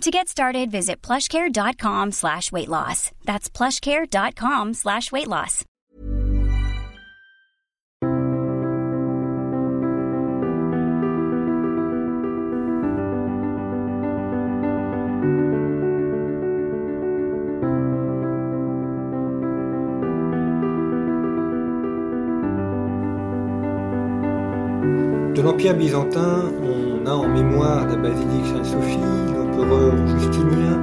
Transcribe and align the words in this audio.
To 0.00 0.10
get 0.10 0.28
started, 0.28 0.70
visit 0.70 1.00
plushcare.com 1.00 2.12
slash 2.12 2.52
weight 2.52 2.68
loss. 2.68 3.10
That's 3.24 3.48
plushcare.com 3.48 4.74
slash 4.74 5.10
weight 5.10 5.28
loss. 5.28 5.64
De 25.34 25.42
l'Empire 25.42 25.74
byzantin, 25.74 26.52
on 26.62 27.06
a 27.06 27.14
en 27.14 27.28
mémoire 27.28 27.86
la 27.88 27.96
basilique 27.96 28.46
Sainte-Sophie, 28.46 29.33
Justinien, 30.18 30.80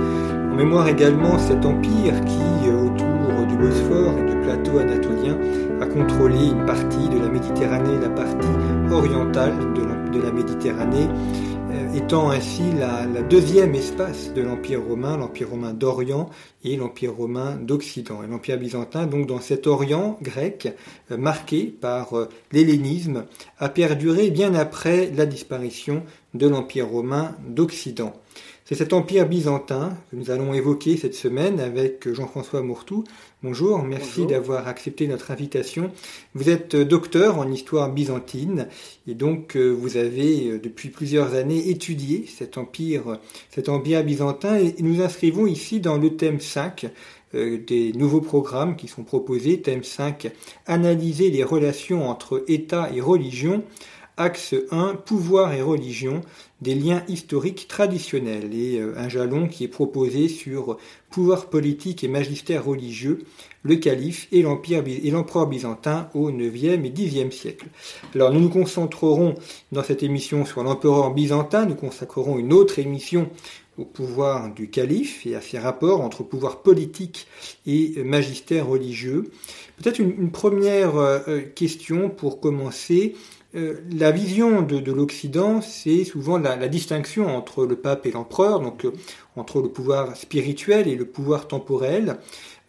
en 0.51 0.55
mémoire 0.55 0.87
également 0.87 1.37
cet 1.37 1.65
empire 1.65 2.13
qui, 2.25 2.69
euh, 2.69 2.85
autour 2.85 3.45
du 3.47 3.57
Bosphore 3.57 4.17
et 4.17 4.29
du 4.29 4.35
plateau 4.41 4.77
anatolien, 4.77 5.37
a 5.81 5.85
contrôlé 5.87 6.47
une 6.47 6.65
partie 6.65 7.09
de 7.09 7.19
la 7.19 7.27
Méditerranée, 7.27 7.99
la 8.01 8.09
partie 8.09 8.47
orientale 8.89 9.53
de 9.73 10.21
la, 10.21 10.31
Méditerranée, 10.31 11.07
euh, 11.71 11.93
étant 11.95 12.29
ainsi 12.29 12.63
la, 12.79 13.05
deuxième 13.23 13.75
espace 13.75 14.33
de 14.33 14.41
l'Empire 14.41 14.81
romain, 14.81 15.17
l'Empire 15.17 15.49
romain 15.49 15.73
d'Orient 15.73 16.29
et 16.63 16.77
l'Empire 16.77 17.13
romain 17.13 17.57
d'Occident. 17.61 18.23
Et 18.23 18.27
l'Empire 18.27 18.57
byzantin, 18.57 19.05
donc 19.07 19.27
dans 19.27 19.41
cet 19.41 19.67
Orient 19.67 20.17
grec, 20.21 20.73
euh, 21.11 21.17
marqué 21.17 21.65
par 21.65 22.13
l'hellénisme, 22.53 23.25
a 23.59 23.67
perduré 23.67 24.29
bien 24.29 24.55
après 24.55 25.11
la 25.13 25.25
disparition 25.25 26.03
de 26.33 26.47
l'Empire 26.47 26.87
romain 26.87 27.35
d'Occident. 27.45 28.13
C'est 28.71 28.77
cet 28.77 28.93
empire 28.93 29.27
byzantin 29.27 29.97
que 30.09 30.15
nous 30.15 30.31
allons 30.31 30.53
évoquer 30.53 30.95
cette 30.95 31.13
semaine 31.13 31.59
avec 31.59 32.09
Jean-François 32.09 32.61
Mourtou. 32.61 33.03
Bonjour, 33.43 33.83
merci 33.83 34.25
d'avoir 34.25 34.69
accepté 34.69 35.07
notre 35.07 35.29
invitation. 35.29 35.91
Vous 36.35 36.49
êtes 36.49 36.77
docteur 36.77 37.37
en 37.37 37.51
histoire 37.51 37.91
byzantine 37.91 38.69
et 39.07 39.13
donc 39.13 39.57
euh, 39.57 39.71
vous 39.71 39.97
avez 39.97 40.51
euh, 40.51 40.57
depuis 40.57 40.87
plusieurs 40.87 41.33
années 41.33 41.69
étudié 41.69 42.25
cet 42.33 42.57
empire, 42.57 43.19
cet 43.49 43.67
empire 43.67 44.05
byzantin 44.05 44.55
et 44.55 44.73
nous 44.79 45.01
inscrivons 45.01 45.47
ici 45.47 45.81
dans 45.81 45.97
le 45.97 46.15
thème 46.15 46.39
5 46.39 46.89
euh, 47.33 47.57
des 47.57 47.91
nouveaux 47.91 48.21
programmes 48.21 48.77
qui 48.77 48.87
sont 48.87 49.03
proposés. 49.03 49.61
Thème 49.61 49.83
5, 49.83 50.31
analyser 50.65 51.29
les 51.29 51.43
relations 51.43 52.09
entre 52.09 52.45
État 52.47 52.89
et 52.95 53.01
religion. 53.01 53.63
Axe 54.17 54.55
1, 54.71 54.95
pouvoir 54.95 55.53
et 55.53 55.61
religion, 55.61 56.21
des 56.61 56.75
liens 56.75 57.03
historiques 57.07 57.67
traditionnels 57.67 58.53
et 58.53 58.79
euh, 58.79 58.93
un 58.97 59.09
jalon 59.09 59.47
qui 59.47 59.63
est 59.63 59.69
proposé 59.69 60.27
sur 60.27 60.77
pouvoir 61.09 61.47
politique 61.47 62.03
et 62.03 62.07
magistère 62.07 62.65
religieux, 62.65 63.19
le 63.63 63.75
calife 63.77 64.27
et 64.31 64.41
l'empereur 64.41 65.47
byzantin 65.47 66.09
au 66.13 66.31
9e 66.31 66.85
et 66.85 66.89
10e 66.89 67.31
siècle. 67.31 67.67
Alors 68.13 68.31
nous 68.31 68.41
nous 68.41 68.49
concentrerons 68.49 69.35
dans 69.71 69.83
cette 69.83 70.03
émission 70.03 70.45
sur 70.45 70.63
l'empereur 70.63 71.11
byzantin, 71.13 71.65
nous 71.65 71.75
consacrerons 71.75 72.37
une 72.37 72.53
autre 72.53 72.79
émission 72.79 73.29
au 73.77 73.85
pouvoir 73.85 74.53
du 74.53 74.69
calife 74.69 75.25
et 75.25 75.35
à 75.35 75.41
ses 75.41 75.57
rapports 75.57 76.01
entre 76.01 76.23
pouvoir 76.23 76.61
politique 76.61 77.27
et 77.65 78.03
magistère 78.03 78.67
religieux. 78.67 79.31
Peut-être 79.77 79.99
une, 79.99 80.31
première 80.31 80.97
euh, 80.97 81.41
question 81.55 82.09
pour 82.09 82.39
commencer. 82.39 83.15
Euh, 83.53 83.81
la 83.91 84.11
vision 84.11 84.61
de, 84.61 84.79
de 84.79 84.91
l'Occident, 84.93 85.59
c'est 85.61 86.05
souvent 86.05 86.37
la, 86.37 86.69
distinction 86.69 87.35
entre 87.35 87.65
le 87.65 87.75
pape 87.75 88.05
et 88.05 88.11
l'empereur, 88.11 88.61
donc 88.61 88.85
euh, 88.85 88.93
entre 89.35 89.61
le 89.61 89.67
pouvoir 89.67 90.15
spirituel 90.15 90.87
et 90.87 90.95
le 90.95 91.05
pouvoir 91.05 91.49
temporel. 91.49 92.17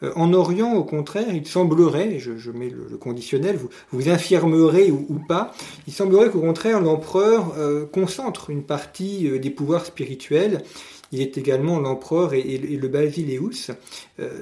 Euh, 0.02 0.10
en 0.16 0.32
Orient, 0.32 0.74
au 0.74 0.82
contraire, 0.82 1.32
il 1.32 1.46
semblerait, 1.46 2.18
je, 2.18 2.50
mets 2.50 2.68
le, 2.68 2.96
conditionnel, 2.96 3.56
vous, 3.56 3.68
vous 3.92 4.08
infirmerez 4.08 4.90
ou, 4.90 5.20
pas, 5.28 5.54
il 5.86 5.92
semblerait 5.92 6.30
qu'au 6.30 6.40
contraire, 6.40 6.80
l'empereur 6.80 7.54
concentre 7.92 8.50
une 8.50 8.64
partie 8.64 9.38
des 9.38 9.50
pouvoirs 9.50 9.86
spirituels 9.86 10.62
il 11.14 11.20
est 11.20 11.36
également 11.36 11.78
l'empereur 11.78 12.32
et, 12.32 12.56
le 12.56 12.88
basileus. 12.88 13.70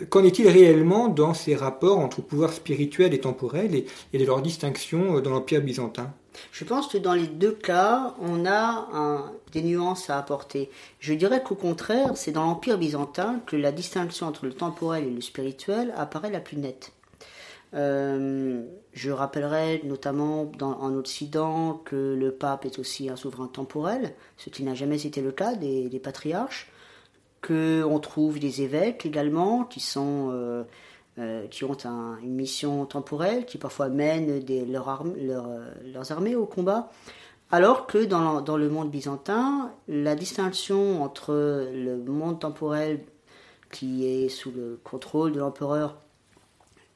Qu'en 0.09 0.23
est-il 0.23 0.47
réellement 0.47 1.09
dans 1.09 1.35
ces 1.35 1.57
rapports 1.57 1.99
entre 1.99 2.23
pouvoir 2.23 2.53
spirituel 2.53 3.13
et 3.13 3.19
temporel 3.19 3.75
et, 3.75 3.87
et 4.13 4.25
leur 4.25 4.41
distinction 4.41 5.19
dans 5.19 5.31
l'Empire 5.31 5.63
byzantin? 5.63 6.15
Je 6.53 6.65
pense 6.65 6.89
que 6.89 6.99
dans 6.99 7.15
les 7.15 7.27
deux 7.27 7.53
cas, 7.53 8.15
on 8.21 8.47
a 8.47 9.31
des 9.53 9.63
nuances 9.63 10.11
à 10.11 10.19
apporter. 10.19 10.71
Je 10.99 11.15
dirais 11.15 11.43
qu'au 11.43 11.55
contraire, 11.55 12.17
c'est 12.17 12.33
dans 12.33 12.45
l'Empire 12.45 12.79
byzantin 12.79 13.41
que 13.47 13.57
la 13.57 13.73
distinction 13.73 14.27
entre 14.27 14.47
le 14.47 14.53
temporel 14.53 15.05
et 15.05 15.11
le 15.11 15.21
spirituel 15.21 15.93
apparaît 15.97 16.31
la 16.31 16.41
plus 16.41 16.57
nette. 16.57 16.93
Euh, 17.75 18.65
je 18.93 19.11
rappellerai 19.11 19.83
notamment 19.85 20.51
en 20.61 20.95
Occident 20.95 21.75
que 21.85 22.17
le 22.19 22.33
pape 22.33 22.65
est 22.65 22.79
aussi 22.79 23.09
un 23.09 23.17
souverain 23.17 23.47
temporel, 23.47 24.13
ce 24.37 24.51
qui 24.51 24.65
n'a 24.65 24.75
jamais 24.75 25.07
été 25.07 25.21
le 25.21 25.31
cas 25.31 25.55
des, 25.55 25.89
des 25.89 26.01
patriarches, 26.01 26.69
qu'on 27.47 27.99
trouve 28.01 28.39
des 28.39 28.63
évêques 28.63 29.07
également 29.07 29.65
qui 29.65 29.81
sont... 29.81 30.31
Euh, 30.33 30.65
euh, 31.19 31.47
qui 31.49 31.65
ont 31.65 31.77
un, 31.85 32.19
une 32.23 32.35
mission 32.35 32.87
temporelle, 32.87 33.45
qui 33.47 33.59
parfois 33.59 33.89
mènent 33.89 34.41
des, 34.41 34.65
leur 34.65 34.89
euh, 34.89 35.71
leurs 35.93 36.13
armées 36.13 36.37
au 36.37 36.47
combat. 36.47 36.91
Alors 37.51 37.87
que 37.87 38.05
dans 38.05 38.41
dans 38.41 38.57
le, 38.57 38.69
monde 38.69 38.91
byzantin, 38.91 39.73
la 39.89 40.15
distinction 40.15 41.03
entre 41.03 41.33
le 41.73 41.97
monde 42.05 42.39
temporel 42.39 43.01
qui 43.73 44.07
est 44.07 44.29
sous 44.29 44.53
le 44.53 44.81
contrôle 44.83 45.33
de 45.33 45.41
l'empereur 45.41 45.97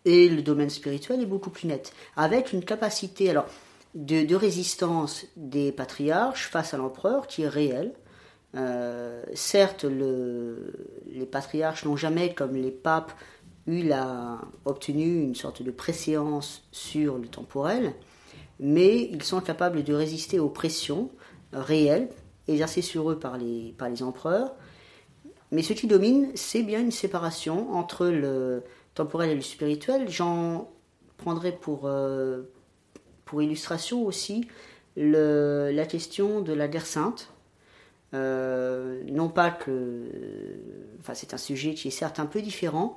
et 0.05 0.29
le 0.29 0.43
domaine 0.43 0.71
spirituel 0.71 1.23
est 1.23 1.27
beaucoup 1.27 1.51
plus 1.51 1.67
nette, 1.67 1.93
avec 2.17 2.53
une 2.53 2.65
capacité 2.65 3.31
alors, 3.31 3.47
de, 3.95 4.35
résistance 4.35 5.27
des 5.37 5.73
patriarches 5.73 6.49
face 6.49 6.75
à 6.75 6.77
l'empereur 6.77 7.27
qui 7.27 7.43
est 7.43 7.49
réelle. 7.49 7.93
Euh, 8.55 9.23
certes, 9.35 9.85
le, 9.85 10.73
les 11.11 11.27
patriarches 11.27 11.85
n'ont 11.85 11.97
jamais, 11.97 12.35
comme 12.35 12.55
les 12.55 12.71
papes, 12.71 13.13
il 13.67 13.93
a 13.93 14.41
obtenu 14.65 15.23
une 15.23 15.35
sorte 15.35 15.63
de 15.63 15.71
préséance 15.71 16.65
sur 16.71 17.19
le 17.19 17.27
temporel, 17.27 17.95
mais 18.61 19.09
ils 19.11 19.23
sont 19.23 19.41
capables 19.41 19.83
de 19.83 19.95
résister 19.95 20.39
aux 20.39 20.51
pressions 20.51 21.11
réelles 21.53 22.09
exercées 22.49 22.83
sur 22.83 23.11
eux 23.11 23.19
par 23.19 23.39
les, 23.39 23.75
par 23.79 23.89
les 23.89 24.03
empereurs. 24.03 24.55
Mais 25.51 25.63
ce 25.63 25.73
qui 25.73 25.87
domine, 25.87 26.31
c'est 26.35 26.63
bien 26.63 26.81
une 26.81 26.91
séparation 26.91 27.73
entre 27.75 28.07
le 28.07 28.63
temporel 28.95 29.31
et 29.31 29.35
le 29.35 29.41
spirituel. 29.41 30.09
J'en 30.09 30.71
prendrai 31.17 31.53
pour, 31.53 31.83
euh, 31.85 32.43
illustration 33.41 34.05
aussi 34.07 34.47
la 34.97 35.87
question 35.87 36.41
de 36.41 36.53
la 36.53 36.69
guerre 36.69 36.87
sainte. 36.87 37.33
Euh, 38.15 39.03
non 39.11 39.29
pas 39.29 39.51
que. 39.51 40.09
Enfin, 41.01 41.15
c'est 41.15 41.35
un 41.35 41.39
sujet 41.39 41.75
qui 41.75 41.89
est 41.89 41.91
certes 41.91 42.21
un 42.21 42.27
peu 42.27 42.41
différent, 42.41 42.97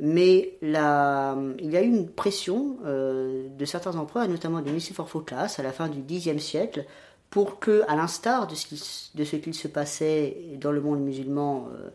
mais 0.00 0.58
il 0.60 0.70
y 0.70 0.76
a 0.76 1.82
eu 1.82 1.86
une 1.86 2.08
pression 2.08 2.78
euh, 2.84 3.48
de 3.48 3.64
certains 3.64 3.96
empereurs, 3.96 4.28
notamment 4.28 4.60
de 4.60 4.70
Nicéphore 4.70 5.08
Phocas 5.08 5.56
à 5.58 5.62
la 5.62 5.72
fin 5.72 5.88
du 5.88 6.02
Xe 6.02 6.36
siècle, 6.38 6.84
pour 7.30 7.58
que, 7.58 7.82
à 7.88 7.96
l'instar 7.96 8.46
de 8.46 8.54
ce 8.54 9.36
qu'il 9.36 9.54
se 9.54 9.68
passait 9.68 10.36
dans 10.60 10.72
le 10.72 10.80
monde 10.80 11.00
musulman 11.00 11.68
euh, 11.72 11.90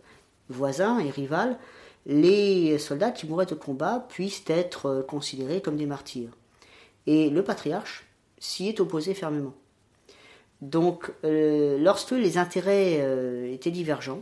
voisin 0.50 1.00
et 1.00 1.10
rival, 1.10 1.58
les 2.06 2.78
soldats 2.78 3.12
qui 3.12 3.28
mouraient 3.28 3.52
au 3.52 3.58
combat 3.58 4.06
puissent 4.10 4.44
être 4.48 4.86
euh, 4.88 5.02
considérés 5.04 5.62
comme 5.62 5.76
des 5.76 5.86
martyrs. 5.86 6.32
Et 7.06 7.30
le 7.30 7.44
patriarche 7.44 8.08
s'y 8.40 8.68
est 8.68 8.80
opposé 8.80 9.14
fermement. 9.14 9.54
Donc, 10.62 11.12
lorsque 11.24 12.12
les 12.12 12.38
intérêts 12.38 13.00
étaient 13.54 13.72
divergents, 13.72 14.22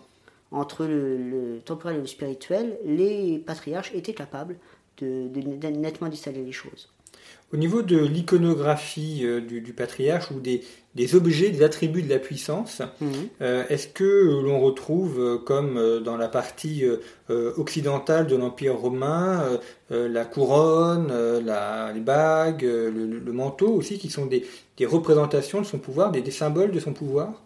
entre 0.51 0.85
le, 0.85 1.17
le, 1.17 1.59
temporel 1.59 1.97
et 1.97 2.01
le 2.01 2.07
spirituel, 2.07 2.77
les 2.85 3.39
patriarches 3.39 3.91
étaient 3.93 4.13
capables 4.13 4.57
de, 4.97 5.27
de, 5.27 5.41
de 5.41 5.67
nettement 5.67 6.09
distinguer 6.09 6.43
les 6.43 6.51
choses. 6.51 6.89
Au 7.53 7.57
niveau 7.57 7.81
de 7.81 7.97
l'iconographie 7.97 9.21
euh, 9.23 9.39
du, 9.39 9.71
patriarche 9.71 10.31
ou 10.31 10.41
des, 10.41 11.15
objets, 11.15 11.49
des 11.49 11.63
attributs 11.63 12.01
de 12.01 12.09
la 12.09 12.19
puissance, 12.19 12.81
mhm. 12.99 13.11
euh, 13.41 13.63
est-ce 13.69 13.87
que 13.87 14.41
l'on 14.43 14.59
retrouve, 14.59 15.17
euh, 15.17 15.37
comme 15.37 16.01
dans 16.03 16.17
la 16.17 16.27
partie 16.27 16.83
occidentale 17.29 18.27
de 18.27 18.35
l'Empire 18.35 18.75
romain, 18.77 19.59
la 19.89 20.25
couronne, 20.25 21.11
les 21.39 21.99
bagues, 22.01 22.63
le, 22.63 23.31
manteau 23.31 23.69
aussi, 23.69 23.97
qui 23.97 24.09
sont 24.09 24.25
des, 24.25 24.45
représentations 24.85 25.61
de 25.61 25.65
son 25.65 25.77
pouvoir, 25.77 26.11
des, 26.11 26.31
symboles 26.31 26.71
de 26.71 26.79
son 26.79 26.93
pouvoir? 26.93 27.41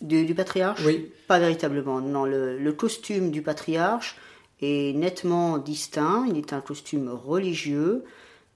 Du, 0.00 0.34
patriarche 0.34 0.82
Oui. 0.84 1.10
Pas 1.26 1.38
véritablement. 1.38 2.00
Non, 2.00 2.24
le 2.24 2.72
costume 2.72 3.30
du 3.30 3.42
patriarche 3.42 4.16
est 4.60 4.96
nettement 4.96 5.58
distinct. 5.58 6.26
Il 6.28 6.38
est 6.38 6.52
un 6.52 6.60
costume 6.60 7.08
religieux 7.08 8.04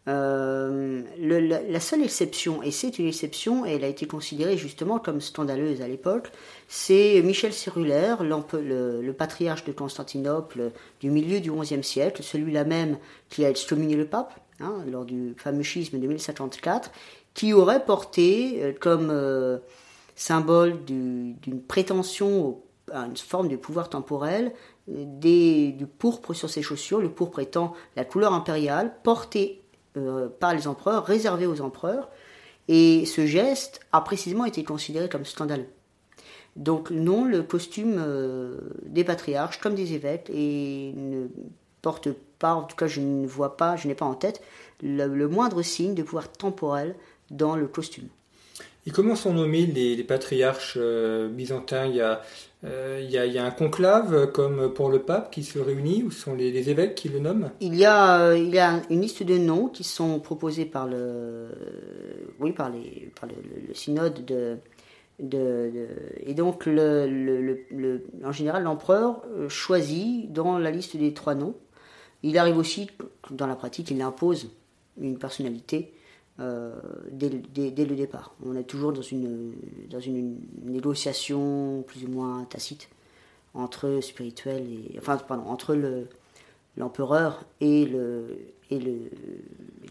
euh, 0.07 1.03
la, 1.19 1.81
seule 1.81 2.03
exception, 2.03 2.63
et 2.63 2.71
c'est 2.71 2.99
une 2.99 3.07
exception, 3.07 3.65
et 3.65 3.73
elle 3.73 3.85
a 3.85 3.87
été 3.87 4.07
considérée 4.07 4.59
justement 4.59 4.99
comme 4.99 5.23
scandaleuse 5.23 5.81
à 5.81 5.89
l'époque, 5.89 6.31
c'est 6.69 7.23
Michel 7.23 7.55
Cérulaire, 7.55 8.23
le, 8.23 9.01
le, 9.01 9.13
patriarche 9.15 9.65
de 9.65 9.73
Constantinople 9.73 10.73
du 11.01 11.11
milieu 11.11 11.41
du 11.41 11.51
XIe 11.51 11.83
siècle, 11.83 12.23
celui-là 12.23 12.65
même 12.65 12.99
qui 13.31 13.47
a 13.47 13.51
excommunié 13.51 13.97
le 13.97 14.05
pape 14.05 14.39
hein, 14.61 14.85
lors 14.91 15.07
du 15.07 15.35
fameux 15.39 15.63
schisme 15.63 15.99
de 15.99 16.07
1054, 16.07 16.91
qui 17.33 17.55
aurait 17.55 17.85
porté 17.85 18.59
euh, 18.63 18.73
comme 18.79 19.09
euh, 19.11 19.57
symbole 20.15 20.85
d'une 20.85 21.63
prétention 21.67 22.61
à 22.93 23.07
une 23.07 23.17
forme 23.17 23.49
de 23.49 23.57
pouvoir 23.57 23.89
temporel 23.89 24.53
du 24.87 25.87
pourpre 25.99 26.35
sur 26.35 26.51
ses 26.51 26.63
chaussures, 26.63 27.01
le 27.01 27.09
pourpre 27.09 27.41
étant 27.41 27.73
la 27.97 28.05
couleur 28.05 28.35
impériale, 28.35 28.95
portée 29.03 29.63
euh, 29.97 30.29
par 30.29 30.55
les 30.55 30.69
empereurs, 30.69 31.07
réservé 31.07 31.47
aux 31.47 31.61
empereurs, 31.61 32.11
et 32.69 33.07
ce 33.07 33.27
geste 33.27 33.81
a 33.93 34.01
précisément 34.01 34.45
été 34.45 34.65
considéré 34.65 35.09
comme 35.09 35.25
scandaleux. 35.25 35.69
Donc 36.57 36.91
non, 36.91 37.25
le 37.25 37.43
costume 37.43 37.97
euh, 37.99 38.59
des 38.85 39.05
patriarches 39.05 39.59
comme 39.59 39.75
des 39.75 39.95
évêques 39.95 40.31
et 40.33 40.93
ne 40.95 41.27
porte 41.83 42.11
pas, 42.39 42.55
en 42.55 42.63
tout 42.63 42.77
cas 42.77 42.87
je 42.87 43.01
ne 43.01 43.27
vois 43.27 43.57
pas, 43.57 43.77
je 43.77 43.89
n'ai 43.89 43.95
pas 43.95 44.07
en 44.07 44.15
tête 44.15 44.43
le 44.83 45.27
moindre 45.29 45.63
signe 45.63 45.95
de 45.95 46.03
pouvoir 46.03 46.31
temporel 46.31 46.95
dans 47.31 47.57
le 47.57 47.67
costume. 47.67 48.09
Et 48.87 48.91
comment 48.91 49.17
sont 49.17 49.33
nommés 49.33 49.65
les, 49.65 50.05
patriarches 50.05 50.77
euh, 50.79 51.29
byzantins? 51.29 51.91
Euh, 52.65 53.01
il 53.03 53.11
y, 53.11 53.39
a, 53.39 53.45
un 53.45 53.51
conclave 53.51 54.31
comme 54.33 54.73
pour 54.73 54.91
le 54.91 55.01
pape 55.01 55.31
qui 55.31 55.43
se 55.43 55.59
réunit 55.59 56.03
ou 56.03 56.11
sont 56.11 56.35
les, 56.35 56.69
évêques 56.71 56.95
qui 56.95 57.09
le 57.09 57.19
nomment? 57.19 57.51
Il 57.61 57.75
y, 57.75 57.85
a, 57.87 58.21
euh, 58.21 58.81
une 58.91 59.01
liste 59.01 59.23
de 59.23 59.39
noms 59.39 59.69
qui 59.69 59.85
sont 59.85 60.21
proposés 60.21 60.67
par 60.67 60.87
le, 60.87 61.49
oui, 62.41 62.53
par 62.53 62.71
les, 62.71 63.11
le, 63.69 63.75
synode 63.75 64.25
de, 64.25 64.59
et 66.27 66.35
donc 66.35 66.67
en 66.67 68.33
général 68.33 68.65
l'empereur 68.65 69.23
choisit 69.49 70.33
dans 70.33 70.59
la 70.59 70.71
liste 70.71 70.97
des 70.97 71.15
trois 71.15 71.35
noms. 71.35 71.55
Il 72.23 72.37
arrive 72.39 72.57
aussi, 72.57 72.91
dans 73.31 73.47
la 73.47 73.55
pratique, 73.55 73.91
il 73.91 74.01
impose 74.03 74.51
une 74.99 75.19
personnalité 75.19 75.93
euh, 76.41 76.75
dès, 77.13 77.29
le 77.31 77.95
départ. 77.95 78.35
On 78.45 78.57
est 78.57 78.65
toujours 78.65 78.93
dans 78.93 79.03
une, 79.03 79.53
dans 79.89 80.01
une 80.01 80.41
négociation 80.65 81.85
plus 81.87 82.05
ou 82.05 82.09
moins 82.09 82.45
tacite 82.45 82.89
entre 83.55 84.01
spirituel 84.03 84.63
et 84.63 84.99
enfin 84.99 85.17
pardon, 85.17 85.49
entre 85.49 85.77
le 85.77 86.09
l'empereur 86.77 87.45
et 87.61 87.85
le 87.85 88.37
et 88.71 88.81
le, 88.81 89.11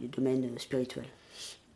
domaine 0.09 0.49
spirituel. 0.57 1.05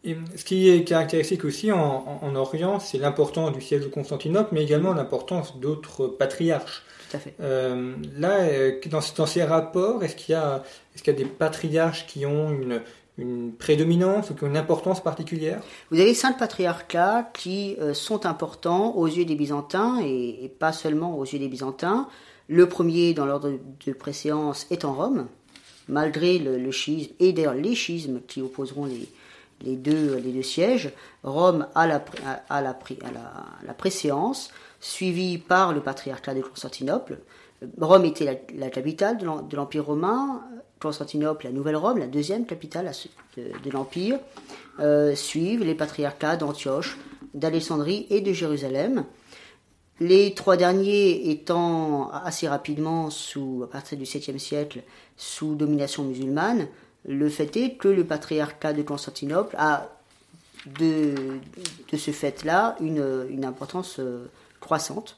Et 0.03 0.17
ce 0.35 0.43
qui 0.43 0.69
est 0.69 0.83
caractéristique 0.83 1.45
aussi 1.45 1.71
en, 1.71 2.19
en, 2.21 2.35
Orient, 2.35 2.79
c'est 2.79 2.97
l'importance 2.97 3.53
du 3.53 3.61
siège 3.61 3.83
de 3.83 3.87
Constantinople, 3.87 4.49
mais 4.51 4.63
également 4.63 4.93
l'importance 4.93 5.57
d'autres 5.59 6.07
patriarches. 6.07 6.83
Tout 7.09 7.17
à 7.17 7.19
fait. 7.19 7.33
Euh, 7.39 7.95
là, 8.17 8.41
euh, 8.41 8.79
dans, 8.87 8.99
dans, 9.15 9.25
ces 9.25 9.43
rapports, 9.43 10.03
est-ce 10.03 10.15
qu'il 10.15 10.35
y, 10.35 10.37
est 10.37 11.01
qu'il 11.01 11.13
y 11.13 11.15
a 11.15 11.19
des 11.19 11.25
patriarches 11.25 12.05
qui 12.05 12.25
ont 12.25 12.51
une, 12.51 12.81
une 13.17 13.53
prédominance 13.53 14.29
ou 14.29 14.45
une 14.45 14.57
importance 14.57 15.01
particulière? 15.01 15.61
Vous 15.91 15.99
avez 15.99 16.13
cinq 16.13 16.37
patriarcats 16.37 17.29
qui 17.33 17.75
euh, 17.79 17.93
sont 17.93 18.25
importants 18.25 18.95
aux 18.95 19.07
yeux 19.07 19.25
des 19.25 19.35
Byzantins 19.35 19.99
et, 20.03 20.51
pas 20.59 20.71
seulement 20.71 21.17
aux 21.17 21.25
yeux 21.25 21.39
des 21.39 21.47
Byzantins. 21.47 22.07
Le 22.47 22.69
premier 22.69 23.13
dans 23.13 23.25
l'ordre 23.25 23.51
de 23.85 23.93
préséance 23.93 24.67
est 24.69 24.85
en 24.85 24.93
Rome, 24.93 25.27
malgré 25.87 26.37
le, 26.37 26.71
schisme 26.71 27.11
et 27.19 27.33
d'ailleurs 27.33 27.55
les 27.55 27.75
schismes 27.75 28.21
qui 28.27 28.41
opposeront 28.41 28.85
les, 28.85 29.75
deux, 29.75 30.41
sièges. 30.43 30.91
Rome 31.23 31.67
a, 31.75 31.87
la, 31.87 32.05
la, 32.49 33.73
préséance, 33.73 34.51
suivie 34.79 35.39
par 35.39 35.73
le 35.73 35.81
patriarcat 35.81 36.35
de 36.35 36.41
Constantinople. 36.41 37.19
Rome 37.81 38.05
était 38.05 38.45
la, 38.55 38.69
capitale 38.69 39.17
de 39.17 39.55
l'Empire 39.55 39.85
romain, 39.85 40.41
Constantinople, 40.79 41.45
la 41.45 41.51
Nouvelle 41.51 41.75
Rome, 41.75 41.97
la 41.97 42.07
deuxième 42.07 42.45
capitale 42.45 42.91
de, 43.37 43.71
l'Empire, 43.71 44.19
euh, 44.79 45.15
suivent 45.15 45.63
les 45.63 45.75
patriarcats 45.75 46.37
d'Antioche, 46.37 46.97
d'Alexandrie 47.33 48.05
et 48.09 48.21
de 48.21 48.33
Jérusalem. 48.33 49.05
Les 49.99 50.33
trois 50.33 50.57
derniers 50.57 51.31
étant 51.31 52.11
assez 52.11 52.47
rapidement, 52.47 53.07
à 53.07 53.67
partir 53.67 53.97
du 53.97 54.03
7e 54.03 54.37
siècle, 54.37 54.83
sous 55.17 55.55
domination 55.55 56.03
musulmane, 56.03 56.67
le 57.07 57.29
fait 57.29 57.55
est 57.57 57.75
que 57.75 57.87
le 57.87 58.03
patriarcat 58.03 58.73
de 58.73 58.83
Constantinople 58.83 59.55
a 59.57 59.89
de, 60.79 61.13
ce 61.95 62.11
fait-là 62.11 62.75
une, 62.79 63.25
une, 63.29 63.45
importance 63.45 63.97
euh, 63.99 64.25
croissante. 64.59 65.17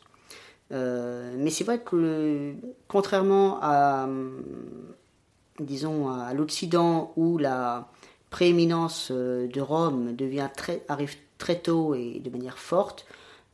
Euh, 0.72 1.34
mais 1.38 1.50
c'est 1.50 1.64
vrai 1.64 1.80
que, 1.80 2.54
contrairement 2.88 3.58
à, 3.62 4.08
disons, 5.62 6.10
à 6.10 6.34
l'Occident 6.34 7.14
où 7.16 7.38
la 7.38 7.90
prééminence 8.30 9.10
euh, 9.12 9.48
de 9.48 9.62
Rome 9.62 10.16
arrive 10.88 11.16
très 11.38 11.60
tôt 11.60 11.96
et 11.96 12.20
de 12.20 12.30
manière 12.30 12.58
forte, 12.58 13.06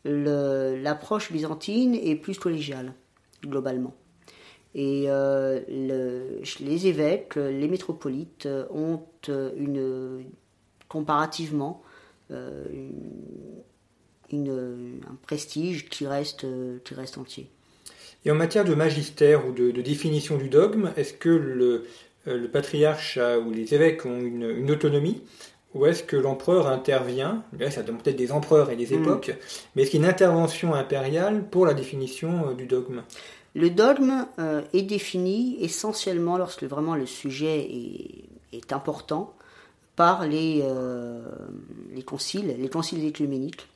l'approche 0.04 1.32
byzantine 1.32 1.96
est 1.96 2.16
plus 2.16 2.38
collégiale, 2.38 2.94
globalement. 3.44 3.94
Et 4.76 5.06
euh, 5.08 5.62
les 5.68 6.88
évêques, 6.88 7.36
les 7.36 7.68
métropolites 7.68 8.48
ont 8.72 9.02
une, 9.30 10.26
comparativement 10.90 11.82
un 12.30 12.36
prestige 15.24 15.90
qui 15.90 16.06
reste 16.06 16.46
entier. 17.18 17.50
Et 18.26 18.32
en 18.32 18.36
matière 18.36 18.66
de 18.66 18.74
magistère 18.74 19.48
ou 19.48 19.52
de, 19.52 19.70
définition 19.82 20.38
du 20.38 20.50
dogme, 20.50 20.92
est-ce 20.98 21.14
que 21.14 21.30
le, 21.30 21.86
euh, 22.28 22.38
le, 22.40 22.48
patriarche 22.48 23.20
ou 23.46 23.52
les 23.52 23.74
évêques 23.76 24.06
ont 24.06 24.20
une, 24.20 24.70
autonomie 24.72 25.22
ou 25.76 25.86
est-ce 25.86 26.04
que 26.04 26.16
l'empereur 26.16 26.68
intervient 26.68 27.44
Là, 27.60 27.70
ça 27.70 27.84
demande 27.84 28.02
peut-être 28.02 28.16
des 28.16 28.32
empereurs 28.32 28.72
et 28.72 28.76
des 28.76 28.96
hmm. 28.96 29.04
époques, 29.04 29.36
mais 29.76 29.84
est-ce 29.84 29.92
qu'il 29.92 30.00
y 30.00 30.04
a 30.04 30.08
une 30.08 30.12
intervention 30.12 30.74
impériale 30.74 31.48
pour 31.50 31.66
la 31.66 31.74
définition 31.74 32.50
euh, 32.50 32.54
du 32.54 32.66
dogme? 32.66 33.04
Le 33.54 33.70
dogme 33.70 34.26
euh, 34.40 34.62
est 34.74 34.82
défini 34.82 35.58
essentiellement 35.62 36.38
lorsque 36.38 36.64
vraiment 36.64 36.96
le 36.96 37.06
sujet 37.06 37.70
est, 38.54 38.72
important 38.72 39.34
par 39.98 40.26
les, 40.28 40.64
les 41.94 42.04
conciles, 42.04 42.56
les 42.58 42.70
conciles 42.70 43.04
écuméniques 43.06 43.68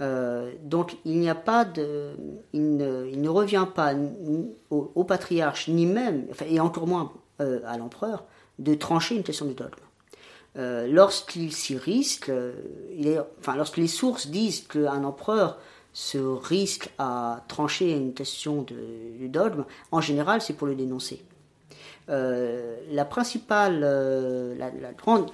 euh, 0.00 0.52
donc 0.62 0.96
il 1.04 1.18
n'y 1.18 1.28
a 1.28 1.34
pas 1.34 1.64
de, 1.64 2.12
il 2.52 2.76
ne, 2.76 3.28
revient 3.28 3.66
pas 3.74 3.94
au, 4.70 5.04
patriarche 5.04 5.68
ni 5.68 5.86
même, 5.86 6.26
et 6.46 6.60
encore 6.60 6.86
moins 6.86 7.12
euh, 7.40 7.60
à 7.66 7.76
l'empereur, 7.78 8.24
de 8.58 8.74
trancher 8.74 9.16
une 9.16 9.24
question 9.24 9.46
de 9.46 9.52
dogme. 9.52 9.72
Euh, 10.56 10.86
lorsqu'il 10.88 11.52
s'y 11.52 11.76
risque, 11.76 12.30
enfin 13.40 13.56
lorsque 13.56 13.76
les 13.76 13.88
sources 13.88 14.28
disent 14.28 14.60
qu'un 14.60 15.04
empereur 15.04 15.58
se 15.92 16.18
risque 16.18 16.90
à 16.98 17.44
trancher 17.48 17.92
une 17.92 18.14
question 18.14 18.62
de, 18.62 19.26
dogme, 19.26 19.64
en 19.90 20.00
général 20.00 20.40
c'est 20.40 20.54
pour 20.54 20.68
le 20.68 20.76
dénoncer. 20.76 21.22
la 22.08 23.04
principale, 23.04 23.80
la, 23.80 24.92
grande, 24.92 25.30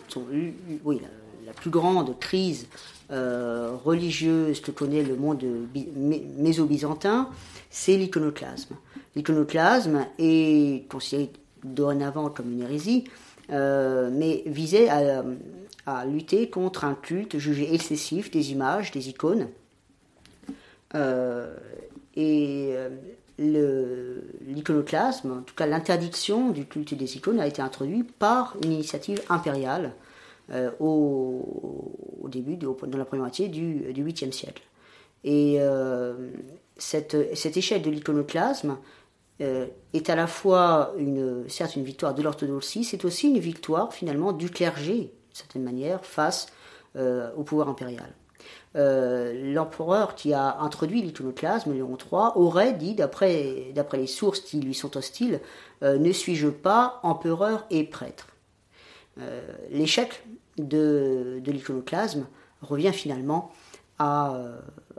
oui, 0.84 1.02
la, 1.44 1.52
plus 1.52 1.70
grande 1.70 2.18
crise 2.18 2.66
euh, 3.10 3.76
religieuse 3.84 4.60
que 4.60 4.70
connaît 4.70 5.02
le 5.02 5.14
monde 5.14 5.44
méso-byzantin, 6.38 7.28
c'est 7.68 7.98
l'iconoclasme. 7.98 8.76
L'iconoclasme 9.14 10.06
est 10.18 10.88
considéré 10.88 11.30
dorénavant 11.62 12.30
comme 12.30 12.52
une 12.52 12.62
hérésie, 12.62 13.04
euh, 13.50 14.08
mais 14.10 14.42
visait 14.46 14.88
à, 14.88 15.22
lutter 16.06 16.48
contre 16.48 16.84
un 16.84 16.94
culte 16.94 17.36
jugé 17.36 17.74
excessif 17.74 18.30
des 18.30 18.52
images, 18.52 18.90
des 18.90 19.10
icônes. 19.10 19.48
Euh, 20.94 21.54
et 22.16 22.74
l'iconoclasme, 23.38 25.32
en 25.40 25.42
tout 25.42 25.54
cas 25.54 25.66
l'interdiction 25.66 26.50
du 26.50 26.64
culte 26.64 26.94
des 26.94 27.16
icônes, 27.18 27.38
a 27.38 27.46
été 27.46 27.60
introduit 27.60 28.02
par 28.02 28.56
une 28.64 28.72
initiative 28.72 29.20
impériale 29.28 29.92
euh, 30.50 30.70
au, 30.78 32.28
début, 32.28 32.56
dans 32.56 32.98
la 32.98 33.04
première 33.04 33.22
moitié 33.22 33.48
du, 33.48 33.92
du 33.94 34.04
8e 34.04 34.32
siècle. 34.32 34.62
Et 35.22 35.56
euh, 35.58 36.32
cette, 36.76 37.34
cette, 37.34 37.56
échelle 37.56 37.80
de 37.80 37.90
l'iconoclasme 37.90 38.76
euh, 39.40 39.66
est 39.94 40.10
à 40.10 40.16
la 40.16 40.26
fois 40.26 40.92
une, 40.98 41.48
certes 41.48 41.76
une 41.76 41.84
victoire 41.84 42.12
de 42.14 42.22
l'orthodoxie, 42.22 42.84
c'est 42.84 43.06
aussi 43.06 43.28
une 43.28 43.38
victoire 43.38 43.94
finalement 43.94 44.32
du 44.32 44.50
clergé, 44.50 44.94
d'une 44.94 45.10
certaine 45.32 45.62
manière, 45.62 46.04
face 46.04 46.48
au 46.96 47.42
pouvoir 47.42 47.68
impérial. 47.68 48.14
l'empereur 48.74 50.14
qui 50.14 50.32
a 50.32 50.60
introduit 50.60 51.02
l'iconoclasme, 51.02 51.72
Léon 51.72 51.96
III, 51.96 52.30
aurait 52.36 52.74
dit, 52.74 52.94
d'après 52.94 53.72
les 53.94 54.06
sources 54.06 54.40
qui 54.40 54.60
lui 54.60 54.74
sont 54.74 54.96
hostiles, 54.96 55.40
ne 55.82 56.12
suis-je 56.12 56.48
pas 56.48 57.00
empereur 57.02 57.66
et 57.70 57.82
prêtre? 57.84 58.33
L'échec 59.70 60.24
de, 60.58 61.40
l'iconoclasme 61.44 62.26
revient 62.62 62.92
finalement 62.92 63.52
à, 63.98 64.40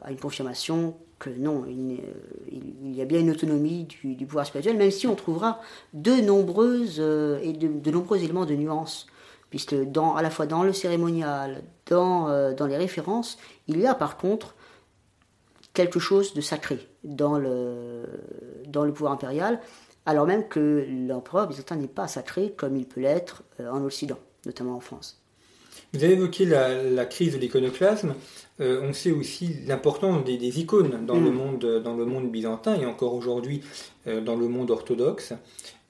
une 0.09 0.19
confirmation 0.19 0.95
que 1.19 1.29
non, 1.29 1.65
il, 1.67 2.95
y 2.95 3.01
a 3.01 3.05
bien 3.05 3.19
une 3.19 3.31
autonomie 3.31 3.85
du, 3.85 4.25
pouvoir 4.25 4.45
spirituel, 4.45 4.77
même 4.77 4.91
si 4.91 5.07
on 5.07 5.15
trouvera 5.15 5.61
de, 5.93 6.11
nombreuses, 6.11 6.97
euh, 6.99 7.39
et 7.41 7.53
de, 7.53 7.91
nombreux 7.91 8.21
éléments 8.23 8.45
de 8.45 8.55
nuance, 8.55 9.07
puisque 9.49 9.75
dans, 9.75 10.15
à 10.15 10.21
la 10.21 10.29
fois 10.29 10.45
dans 10.45 10.63
le 10.63 10.73
cérémonial, 10.73 11.63
dans, 11.87 12.27
euh, 12.29 12.53
dans 12.53 12.67
les 12.67 12.77
références, 12.77 13.37
il 13.67 13.79
y 13.79 13.87
a 13.87 13.95
par 13.95 14.17
contre 14.17 14.55
quelque 15.73 15.99
chose 15.99 16.33
de 16.33 16.41
sacré 16.41 16.79
dans 17.03 17.37
le, 17.37 18.05
dans 18.67 18.83
le 18.83 18.91
pouvoir 18.91 19.13
impérial, 19.13 19.59
alors 20.05 20.25
même 20.25 20.47
que 20.47 20.85
l'empereur 21.07 21.47
byzantin 21.47 21.75
n'est 21.75 21.87
pas 21.87 22.07
sacré 22.07 22.53
comme 22.55 22.75
il 22.77 22.85
peut 22.85 23.01
l'être 23.01 23.43
euh, 23.59 23.69
en 23.69 23.83
Occident, 23.83 24.19
notamment 24.45 24.75
en 24.75 24.79
France. 24.79 25.25
Vous 25.95 26.03
avez 26.03 26.13
évoqué 26.13 26.45
la, 26.45 27.05
crise 27.05 27.33
de 27.33 27.37
l'iconoclasme. 27.37 28.15
Euh, 28.59 28.81
on 28.83 28.91
sait 28.91 29.11
aussi 29.11 29.55
l'importance 29.65 30.25
des, 30.25 30.59
icônes 30.59 31.05
dans, 31.05 31.19
le 31.19 31.31
mm. 31.31 31.33
monde, 31.33 31.81
dans 31.83 31.95
le 31.95 32.05
monde 32.05 32.29
byzantin 32.31 32.75
et 32.75 32.85
encore 32.85 33.13
aujourd'hui 33.13 33.61
euh, 34.07 34.19
dans 34.19 34.35
le 34.35 34.49
monde 34.49 34.71
orthodoxe. 34.71 35.33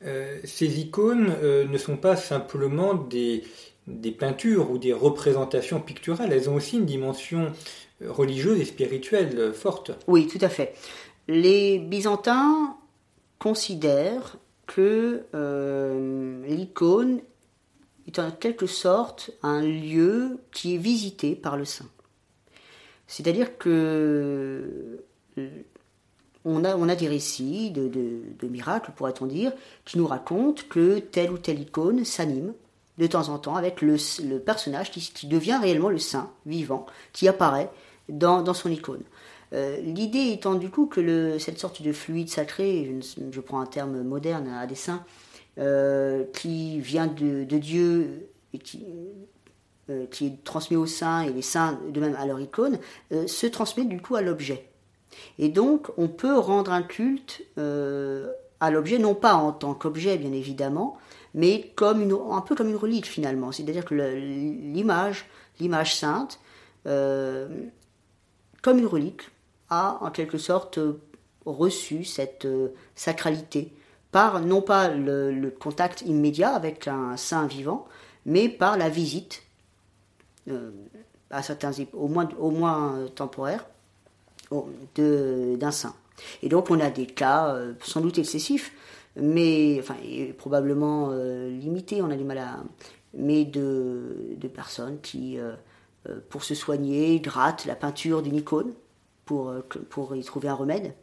Euh, 0.04 0.38
ces 0.44 0.80
icônes 0.80 1.34
ne 1.42 1.78
sont 1.78 1.98
pas 1.98 2.16
simplement 2.16 2.94
des, 2.94 3.44
des 3.88 4.12
peintures 4.12 4.70
ou 4.70 4.78
des 4.78 4.94
représentations 4.94 5.80
picturales, 5.80 6.32
elles 6.32 6.50
ont 6.50 6.56
aussi 6.56 6.78
une 6.78 6.86
dimension 6.86 7.52
religieuse 8.06 8.60
et 8.60 8.66
spirituelle 8.66 9.54
forte. 9.54 9.92
Oui, 10.08 10.28
tout 10.28 10.38
à 10.42 10.50
fait. 10.50 10.76
Les 11.28 11.80
Byzantins 11.80 12.76
considèrent 13.40 14.38
que 14.68 15.24
l'icône 16.48 17.22
est 18.08 18.20
en 18.20 18.32
quelque 18.32 18.68
sorte 18.68 19.32
un 19.44 19.62
lieu 19.62 20.40
qui 20.52 20.76
est 20.76 20.78
visité 20.78 21.36
par 21.36 21.58
le 21.58 21.66
saint. 21.66 21.90
C'est-à-dire 23.08 23.58
que 23.58 25.00
euh, 25.38 25.50
on 26.44 26.64
a, 26.64 26.96
des 26.96 27.08
récits 27.08 27.72
de, 27.72 28.48
miracles, 28.48 28.92
pourrait-on 28.96 29.26
dire, 29.26 29.52
qui 29.84 29.98
nous 29.98 30.08
racontent 30.08 30.62
que 30.70 31.00
telle 31.00 31.32
ou 31.32 31.38
telle 31.38 31.60
icône 31.60 32.06
s'anime 32.06 32.54
de 32.98 33.08
temps 33.08 33.30
en 33.30 33.40
temps 33.40 33.56
avec 33.56 33.82
le, 33.82 33.98
personnage 34.40 34.92
qui, 34.92 35.28
devient 35.28 35.58
réellement 35.60 35.90
le 35.90 35.98
saint 35.98 36.32
vivant, 36.46 36.86
qui 37.14 37.28
apparaît 37.28 37.72
dans 38.10 38.54
son 38.54 38.70
icône. 38.70 39.02
Euh, 39.54 39.78
l'idée 39.82 40.32
étant 40.32 40.56
du 40.56 40.70
coup 40.70 40.88
que 40.88 41.38
cette 41.40 41.60
sorte 41.60 41.82
de 41.82 41.92
fluide 41.92 42.30
sacré, 42.30 43.00
je, 43.02 43.22
je 43.32 43.40
prends 43.42 43.60
un 43.60 43.66
terme 43.66 44.02
moderne 44.04 44.48
à 44.48 44.66
dessein, 44.66 45.06
euh, 45.58 46.26
qui 46.34 46.82
vient 46.82 47.08
de, 47.08 47.46
Dieu 47.46 48.28
et 48.52 48.58
qui, 48.58 48.86
euh, 49.90 50.06
qui, 50.08 50.26
est 50.28 50.44
transmis 50.44 50.76
aux 50.76 50.86
saints 50.86 51.22
et 51.22 51.32
les 51.32 51.42
saints 51.42 51.80
de 51.90 52.02
même 52.02 52.14
à 52.18 52.26
leur 52.26 52.42
icône, 52.42 52.78
euh, 53.14 53.26
se 53.26 53.48
transmet 53.48 53.86
du 53.86 54.02
coup 54.02 54.18
à 54.18 54.22
l'objet. 54.22 54.68
Et 55.40 55.48
donc 55.48 55.88
on 55.96 56.10
peut 56.10 56.38
rendre 56.38 56.74
un 56.74 56.82
culte 56.82 57.42
à 57.56 58.70
l'objet, 58.70 59.00
non 59.00 59.16
pas 59.16 59.36
en 59.36 59.54
tant 59.54 59.74
qu'objet 59.74 60.18
bien 60.18 60.34
évidemment, 60.34 60.98
mais 61.34 61.72
comme 61.76 62.02
une, 62.02 62.18
un 62.32 62.42
peu 62.42 62.54
comme 62.54 62.68
une 62.68 62.76
relique 62.76 63.08
finalement. 63.08 63.54
C'est-à-dire 63.54 63.86
que 63.86 63.96
l'image, 63.96 65.26
l'image 65.62 65.96
sainte, 65.96 66.42
comme 66.84 68.78
une 68.78 68.88
relique, 68.88 69.22
a 69.76 69.98
en 70.02 70.12
quelque 70.12 70.38
sorte 70.38 70.80
reçu 71.46 72.04
cette 72.04 72.48
sacralité 72.96 73.74
par 74.16 74.40
non 74.40 74.62
pas 74.62 74.88
le, 74.88 75.54
contact 75.60 76.04
immédiat 76.04 76.56
avec 76.56 76.88
un 76.88 77.18
saint 77.18 77.48
vivant, 77.48 77.86
mais 78.26 78.48
par 78.48 78.78
la 78.78 78.88
visite, 78.88 79.44
euh, 80.50 80.72
à 81.30 81.44
certains, 81.44 81.72
au 81.92 82.08
moins, 82.08 82.30
au 82.40 82.50
moins 82.50 83.08
temporaire, 83.14 83.66
d'un 84.96 85.72
saint. 85.72 85.94
Et 86.42 86.48
donc 86.48 86.72
on 86.72 86.80
a 86.80 86.90
des 86.90 87.08
cas 87.08 87.54
euh, 87.54 87.74
sans 87.82 88.00
doute 88.00 88.18
excessifs, 88.18 88.72
mais 89.18 89.78
enfin 89.82 89.98
probablement 90.38 91.10
euh, 91.12 91.50
limités, 91.50 92.02
on 92.02 92.10
a 92.10 92.16
du 92.16 92.24
mal 92.24 92.38
à, 92.38 92.64
mais 93.14 93.44
de, 93.44 94.38
de 94.38 94.48
personnes 94.48 95.02
qui, 95.02 95.38
pour 96.30 96.46
se 96.46 96.56
soigner, 96.56 97.20
grattent 97.20 97.66
la 97.66 97.76
peinture 97.76 98.22
d'une 98.22 98.38
icône 98.38 98.72
pour, 99.26 99.54
pour 99.90 100.16
y 100.16 100.24
trouver 100.24 100.50
un 100.50 100.54
remède. 100.54 100.94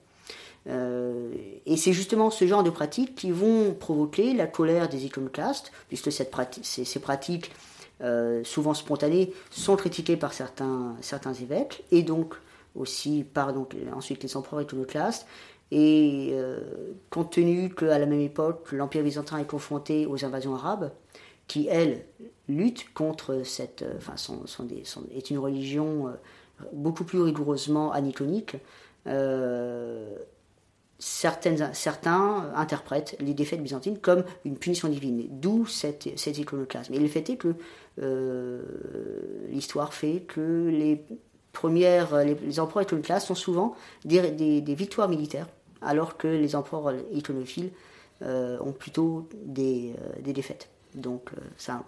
Euh, 0.69 1.33
et 1.67 1.77
c'est 1.77 1.93
justement 1.93 2.31
ce 2.31 2.47
genre 2.47 2.63
de 2.63 2.71
pratiques 2.71 3.15
qui 3.15 3.31
vont 3.31 3.75
provoquer 3.75 4.33
la 4.33 4.47
colère 4.47 4.89
des 4.89 5.05
iconoclastes, 5.05 5.73
puisque 5.89 6.13
cette 6.13 6.33
ces, 6.63 7.01
pratiques, 7.01 7.53
euh, 8.03 8.45
souvent 8.45 8.75
spontanées, 8.75 9.33
sont 9.51 9.77
critiquées 9.77 10.17
par 10.17 10.33
certains, 10.33 10.97
certains 11.01 11.35
évêques, 11.35 11.85
et 11.91 12.03
donc 12.03 12.35
aussi 12.75 13.25
par 13.25 13.53
donc, 13.53 13.75
ensuite 13.95 14.23
les 14.23 14.37
empereurs 14.37 14.63
iconoclastes. 14.63 15.27
Et 15.75 16.31
euh, 16.33 16.61
compte 17.09 17.33
tenu 17.33 17.71
qu'à 17.71 17.99
la 17.99 18.07
même 18.07 18.21
époque, 18.21 18.73
l'Empire 18.73 19.03
byzantin 19.03 19.39
est 19.39 19.47
confronté 19.47 20.07
aux 20.07 20.25
invasions 20.25 20.55
arabes, 20.55 20.93
qui, 21.49 21.67
elles, 21.69 22.05
luttent 22.49 22.93
contre 22.93 23.43
cette. 23.45 23.85
Enfin, 23.97 24.17
sont, 24.17 24.47
sont 24.47 24.65
des, 24.65 24.83
est 25.15 25.31
une 25.31 25.39
religion 25.39 26.13
beaucoup 26.73 27.05
plus 27.05 27.21
rigoureusement 27.21 27.93
aniconique. 27.93 28.57
Euh, 29.07 30.17
certains 30.99 32.53
interprètent 32.55 33.17
les 33.19 33.35
défaites 33.35 33.61
byzantines 33.61 33.99
comme 33.99 34.23
une 34.45 34.57
punition 34.57 34.89
divine, 34.89 35.27
d'où 35.31 35.67
cet, 35.67 36.07
iconoclasme. 36.07 36.95
Et 36.95 37.01
le 37.01 37.09
fait 37.09 37.29
est 37.29 37.37
que 37.37 37.55
euh, 38.01 38.63
l'histoire 39.51 39.95
fait 39.95 40.21
que 40.21 40.69
les 40.71 41.03
premières, 41.53 42.25
les, 42.25 42.61
empereurs 42.61 42.85
iconoclastes 42.85 43.27
sont 43.27 43.35
souvent 43.35 43.75
des, 44.05 44.63
victoires 44.69 45.09
militaires, 45.09 45.49
alors 45.81 46.17
que 46.17 46.29
les 46.29 46.55
empereurs 46.55 46.95
iconophiles 47.13 47.71
euh, 48.23 48.59
ont 48.61 48.73
plutôt 48.73 49.29
des, 49.45 49.95
défaites. 50.23 50.69
Donc 50.95 51.31
ça, 51.57 51.83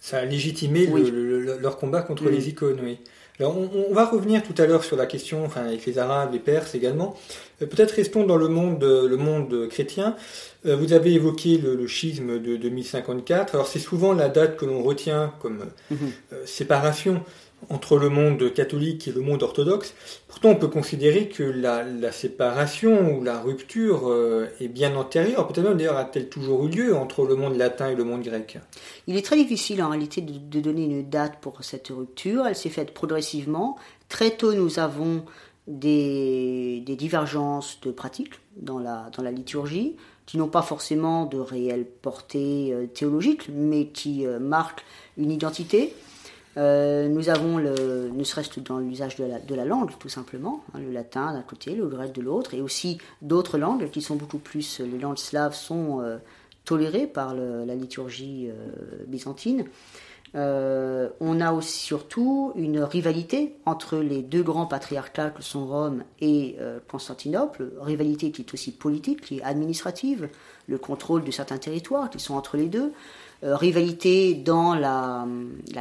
Ça 0.00 0.20
a 0.20 0.24
légitimé 0.24 0.86
leur 0.86 1.76
combat 1.76 2.00
contre 2.00 2.30
les 2.30 2.48
icônes, 2.48 2.80
oui 2.82 3.00
on, 3.48 3.94
va 3.94 4.04
revenir 4.04 4.42
tout 4.42 4.54
à 4.60 4.66
l'heure 4.66 4.84
sur 4.84 4.96
la 4.96 5.06
question, 5.06 5.44
enfin, 5.44 5.62
avec 5.62 5.86
les 5.86 5.98
Arabes, 5.98 6.32
les 6.32 6.38
Perses 6.38 6.74
également. 6.74 7.16
Euh, 7.62 7.66
peut-être 7.66 7.92
restons 7.92 8.24
dans 8.24 8.36
le 8.36 8.48
monde, 8.48 8.82
le 8.84 9.16
monde 9.16 9.68
chrétien. 9.68 10.16
Euh, 10.66 10.76
vous 10.76 10.92
avez 10.92 11.14
évoqué 11.14 11.58
le, 11.58 11.86
schisme 11.86 12.38
de 12.38 12.56
2054. 12.56 13.54
Alors 13.54 13.66
c'est 13.66 13.78
souvent 13.78 14.12
la 14.12 14.28
date 14.28 14.56
que 14.56 14.66
l'on 14.66 14.82
retient 14.82 15.32
comme 15.40 15.64
mhm. 15.90 15.98
euh, 16.32 16.42
séparation 16.44 17.22
entre 17.68 17.98
le 17.98 18.08
monde 18.08 18.52
catholique 18.52 19.08
et 19.08 19.12
le 19.12 19.20
monde 19.20 19.42
orthodoxe. 19.42 19.94
Pourtant, 20.28 20.50
on 20.50 20.56
peut 20.56 20.68
considérer 20.68 21.28
que 21.28 21.42
la, 21.42 22.12
séparation 22.12 23.16
ou 23.16 23.22
la 23.22 23.40
rupture 23.40 24.08
euh, 24.08 24.48
est 24.60 24.68
bien 24.68 24.96
antérieure. 24.96 25.46
Peut-être 25.46 25.66
même 25.66 25.76
d'ailleurs 25.76 25.96
a-t-elle 25.96 26.28
toujours 26.28 26.66
eu 26.66 26.70
lieu 26.70 26.96
entre 26.96 27.24
le 27.24 27.36
monde 27.36 27.56
latin 27.56 27.90
et 27.90 27.94
le 27.94 28.04
monde 28.04 28.22
grec? 28.22 28.58
Il 29.06 29.16
est 29.16 29.24
très 29.24 29.36
difficile 29.36 29.82
en 29.82 29.90
réalité 29.90 30.20
de, 30.20 30.60
donner 30.60 30.84
une 30.84 31.08
date 31.08 31.38
pour 31.40 31.62
cette 31.62 31.88
rupture. 31.88 32.46
Elle 32.46 32.56
s'est 32.56 32.70
faite 32.70 32.94
progressivement. 32.94 33.76
Très 34.08 34.30
tôt, 34.30 34.54
nous 34.54 34.78
avons 34.78 35.24
des, 35.66 36.82
divergences 36.86 37.78
de 37.82 37.90
pratiques 37.90 38.34
dans 38.56 38.78
la, 38.78 39.10
liturgie 39.30 39.96
qui 40.26 40.38
n'ont 40.38 40.48
pas 40.48 40.62
forcément 40.62 41.26
de 41.26 41.38
réelle 41.38 41.84
portée 41.84 42.72
euh, 42.72 42.86
théologique, 42.86 43.48
mais 43.52 43.86
qui 43.88 44.26
euh, 44.26 44.38
marquent 44.38 44.84
une 45.18 45.32
identité. 45.32 45.92
Euh, 46.56 47.08
nous 47.08 47.28
avons, 47.28 47.58
ne 47.58 48.24
serait-ce 48.24 48.48
que 48.48 48.60
dans 48.60 48.78
l'usage 48.78 49.16
de 49.16 49.54
la, 49.54 49.64
langue, 49.64 49.90
tout 49.98 50.08
simplement, 50.08 50.64
hein, 50.74 50.80
le 50.80 50.90
latin 50.90 51.32
d'un 51.32 51.42
côté, 51.42 51.74
le 51.74 51.86
grec 51.86 52.12
de 52.12 52.22
l'autre, 52.22 52.54
et 52.54 52.60
aussi 52.60 52.98
d'autres 53.22 53.58
langues 53.58 53.88
qui 53.90 54.02
sont 54.02 54.16
beaucoup 54.16 54.38
plus, 54.38 54.80
les 54.80 54.98
langues 54.98 55.18
slaves 55.18 55.54
sont 55.54 56.00
euh, 56.00 56.18
toléré 56.64 57.06
par 57.06 57.34
la 57.34 57.74
liturgie 57.74 58.48
byzantine. 59.08 59.64
on 60.34 61.40
a 61.40 61.52
aussi 61.52 61.80
surtout 61.80 62.52
une 62.54 62.80
rivalité 62.80 63.56
entre 63.64 63.96
les 63.96 64.22
deux 64.22 64.42
grands 64.42 64.66
patriarcats 64.66 65.30
que 65.30 65.42
sont 65.42 65.66
Rome 65.66 66.04
et 66.20 66.56
Constantinople, 66.86 67.72
rivalité 67.80 68.30
qui 68.30 68.42
est 68.42 68.54
aussi 68.54 68.72
politique, 68.72 69.22
qui 69.22 69.38
est 69.38 69.42
administrative, 69.42 70.28
le 70.68 70.78
contrôle 70.78 71.24
de 71.24 71.30
certains 71.30 71.58
territoires 71.58 72.08
qui 72.10 72.20
sont 72.20 72.34
entre 72.34 72.56
les 72.56 72.68
deux, 72.68 72.92
euh, 72.92 72.92
rivalité 73.42 74.34
dans 74.34 74.74
la, 74.74 75.26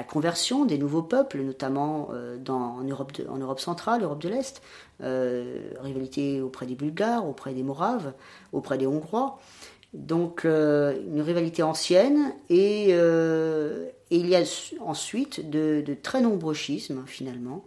conversion 0.07 0.65
des 0.65 0.77
nouveaux 0.77 1.03
peuples, 1.03 1.41
notamment 1.41 2.09
euh, 2.13 2.37
en, 2.47 2.83
Europe 2.83 3.11
en 3.29 3.37
Europe 3.37 3.59
centrale, 3.59 4.03
Europe 4.03 4.21
de 4.21 4.29
l'Est, 4.29 4.61
euh, 5.01 5.71
rivalité 5.81 6.41
auprès 6.41 6.65
des 6.65 6.75
Bulgares, 6.75 7.27
auprès 7.27 7.53
des 7.53 7.63
Moraves, 7.63 8.13
auprès 8.53 8.77
des 8.77 8.87
Hongrois. 8.87 9.39
Donc 9.93 10.43
une 10.43 11.21
rivalité 11.21 11.63
ancienne 11.63 12.33
et, 12.49 12.89
il 14.11 14.27
y 14.27 14.35
a 14.35 14.43
ensuite 14.81 15.49
de, 15.49 15.83
très 16.03 16.21
nombreux 16.21 16.53
schismes 16.53 17.03
finalement. 17.07 17.65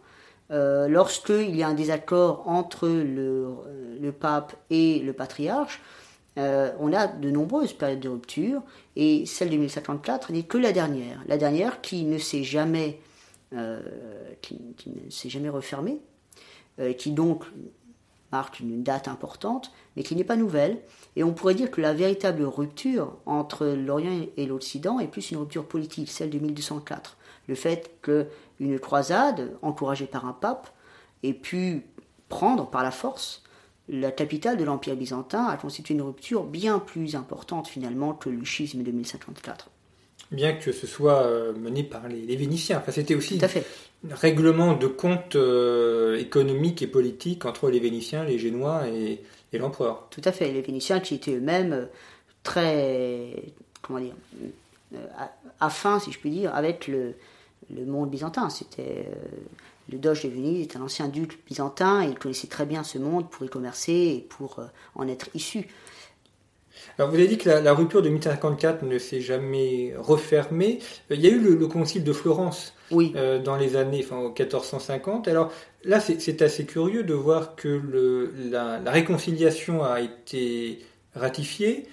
Lorsqu'il 0.51 1.57
y 1.57 1.65
a 1.65 1.69
un 1.69 1.75
désaccord 1.75 2.45
entre 2.47 2.87
le 2.87 4.11
pape 4.13 4.55
et 4.71 5.01
le 5.01 5.13
patriarche, 5.13 5.81
euh, 6.39 6.73
on 6.79 6.93
a 6.93 7.07
de 7.07 7.31
nombreuses 7.31 7.73
périodes 7.73 8.01
de 8.01 8.09
rupture, 8.09 8.63
et 8.97 9.27
celle 9.27 9.51
de 9.51 9.57
1054 9.57 10.33
n'est 10.33 10.45
que 10.45 10.59
la 10.59 10.73
dernière. 10.73 11.23
La 11.27 11.37
dernière 11.37 11.81
qui 11.81 12.05
ne 12.05 12.19
s'est 12.19 12.45
jamais, 12.45 13.01
euh, 13.53 13.81
qui, 14.41 14.59
jamais 15.29 15.51
refermée, 15.51 15.99
euh, 16.79 16.93
qui 16.95 17.11
donc 17.11 17.45
marque 18.31 18.61
une 18.61 18.83
date 18.83 19.09
importante, 19.09 19.73
mais 19.95 20.03
qui 20.03 20.17
n'est 20.17 20.25
pas 20.25 20.37
nouvelle. 20.37 20.81
Et 21.17 21.23
on 21.25 21.35
pourrait 21.35 21.55
dire 21.55 21.71
que 21.71 21.83
la 21.83 21.93
véritable 21.93 22.45
rupture 22.45 23.19
entre 23.27 23.67
l'Orient 23.67 24.27
et 24.39 24.47
l'Occident 24.47 25.01
est 25.01 25.09
plus 25.09 25.31
une 25.31 25.39
rupture 25.39 25.67
politique, 25.67 26.11
celle 26.11 26.31
de 26.31 26.39
1204. 26.39 27.19
Le 27.49 27.55
fait 27.55 27.91
qu'une 28.01 28.79
croisade, 28.79 29.55
encouragée 29.61 30.07
par 30.07 30.25
un 30.25 30.33
pape, 30.33 30.69
ait 31.23 31.35
pu 31.35 31.85
prendre 32.31 32.71
par 32.71 32.83
la 32.83 32.91
force 32.91 33.43
la 33.89 34.13
capitale 34.13 34.57
de 34.57 34.65
l'Empire 34.65 34.97
byzantin 34.97 35.47
a 35.47 35.57
constitué 35.57 35.95
une 35.95 36.03
rupture 36.03 36.45
bien 36.45 36.79
plus 36.79 37.17
importante 37.17 37.69
finalement 37.69 38.13
que 38.13 38.31
le 38.31 38.45
schisme 38.45 38.83
de 38.83 38.91
1054. 38.91 39.71
Bien 40.31 40.55
que 40.55 40.73
ce 40.73 40.87
soit 40.87 41.23
euh, 41.25 41.53
mené 41.53 41.83
par 41.83 42.09
les, 42.09 42.37
Vénitiens. 42.37 42.79
Enfin, 42.79 42.93
c'était 42.93 43.15
aussi 43.15 43.39
un 43.45 44.15
règlement 44.15 44.75
de 44.75 44.87
compte 44.87 45.37
euh, 45.37 46.19
économique 46.19 46.81
et 46.81 46.87
politique 46.87 47.45
entre 47.45 47.69
les 47.69 47.81
Vénitiens, 47.81 48.25
les 48.25 48.39
Génois 48.39 48.89
et, 48.89 49.21
l'empereur. 49.53 50.07
Tout 50.11 50.23
à 50.25 50.33
fait. 50.33 50.51
Les 50.51 50.63
Vénitiens 50.63 51.01
qui 51.01 51.15
étaient 51.15 51.35
eux-mêmes 51.35 51.75
euh, 51.75 51.85
très, 52.43 53.53
comment 53.83 54.01
dire, 54.01 54.15
affins, 55.61 55.99
si 55.99 56.11
je 56.13 56.19
puis 56.19 56.31
dire, 56.31 56.55
avec 56.55 56.89
le, 56.89 57.15
le 57.75 57.85
monde 57.85 58.09
byzantin. 58.09 58.49
C'était 58.49 59.07
le 59.91 59.99
doge 59.99 60.25
de 60.25 60.29
Venise 60.29 60.63
est 60.63 60.77
un 60.77 60.83
ancien 60.83 61.09
duc 61.09 61.39
byzantin 61.47 62.03
et 62.03 62.09
il 62.09 62.19
connaissait 62.19 62.47
très 62.47 62.67
bien 62.67 62.85
ce 62.85 62.99
monde 62.99 63.29
pour 63.31 63.45
y 63.45 63.49
commercer 63.49 63.93
et 63.93 64.27
pour 64.29 64.59
euh, 64.59 64.65
en 64.95 65.09
être 65.09 65.29
issu. 65.35 65.67
Alors 66.99 67.11
vous 67.11 67.17
avez 67.17 67.29
dit 67.29 67.39
que 67.39 67.49
la, 67.49 67.75
rupture 67.75 68.03
de 68.03 68.09
1054 68.09 68.83
ne 68.85 68.99
s'est 68.99 69.21
jamais 69.21 69.95
refermée. 69.99 70.79
Euh, 71.11 71.15
il 71.15 71.21
y 71.21 71.27
a 71.27 71.31
eu 71.31 71.39
le, 71.39 71.67
concile 71.67 72.05
de 72.05 72.13
Florence 72.13 72.75
oui. 72.91 73.13
Euh, 73.17 73.39
dans 73.39 73.57
les 73.57 73.77
années 73.77 74.05
enfin, 74.05 74.23
1450. 74.23 75.29
Alors 75.29 75.53
là, 75.85 76.01
c'est 76.01 76.43
assez 76.43 76.65
curieux 76.65 77.03
de 77.03 77.15
voir 77.15 77.57
que 77.57 77.69
le, 77.69 78.33
la, 78.51 78.79
réconciliation 78.87 79.83
a 79.85 80.01
été 80.01 80.81
ratifiée. 81.15 81.87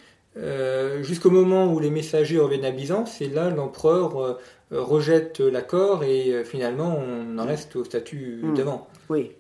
Jusqu'au 1.02 1.30
moment 1.30 1.74
où 1.74 1.80
les 1.80 1.90
messagers 1.90 2.40
reviennent 2.40 2.66
à 2.66 2.72
Byzance, 2.72 3.16
c'est 3.18 3.28
là 3.28 3.50
l'empereur 3.50 4.40
euh, 4.72 4.84
rejette 4.84 5.40
l'accord 5.40 6.04
et 6.04 6.32
euh, 6.32 6.44
finalement 6.44 6.96
on 7.00 7.40
en 7.40 7.46
reste 7.46 7.76
au 7.76 7.84
statut 7.84 8.40
hmm. 8.44 8.54
d'avant. 8.54 8.88
Oui. 9.10 9.32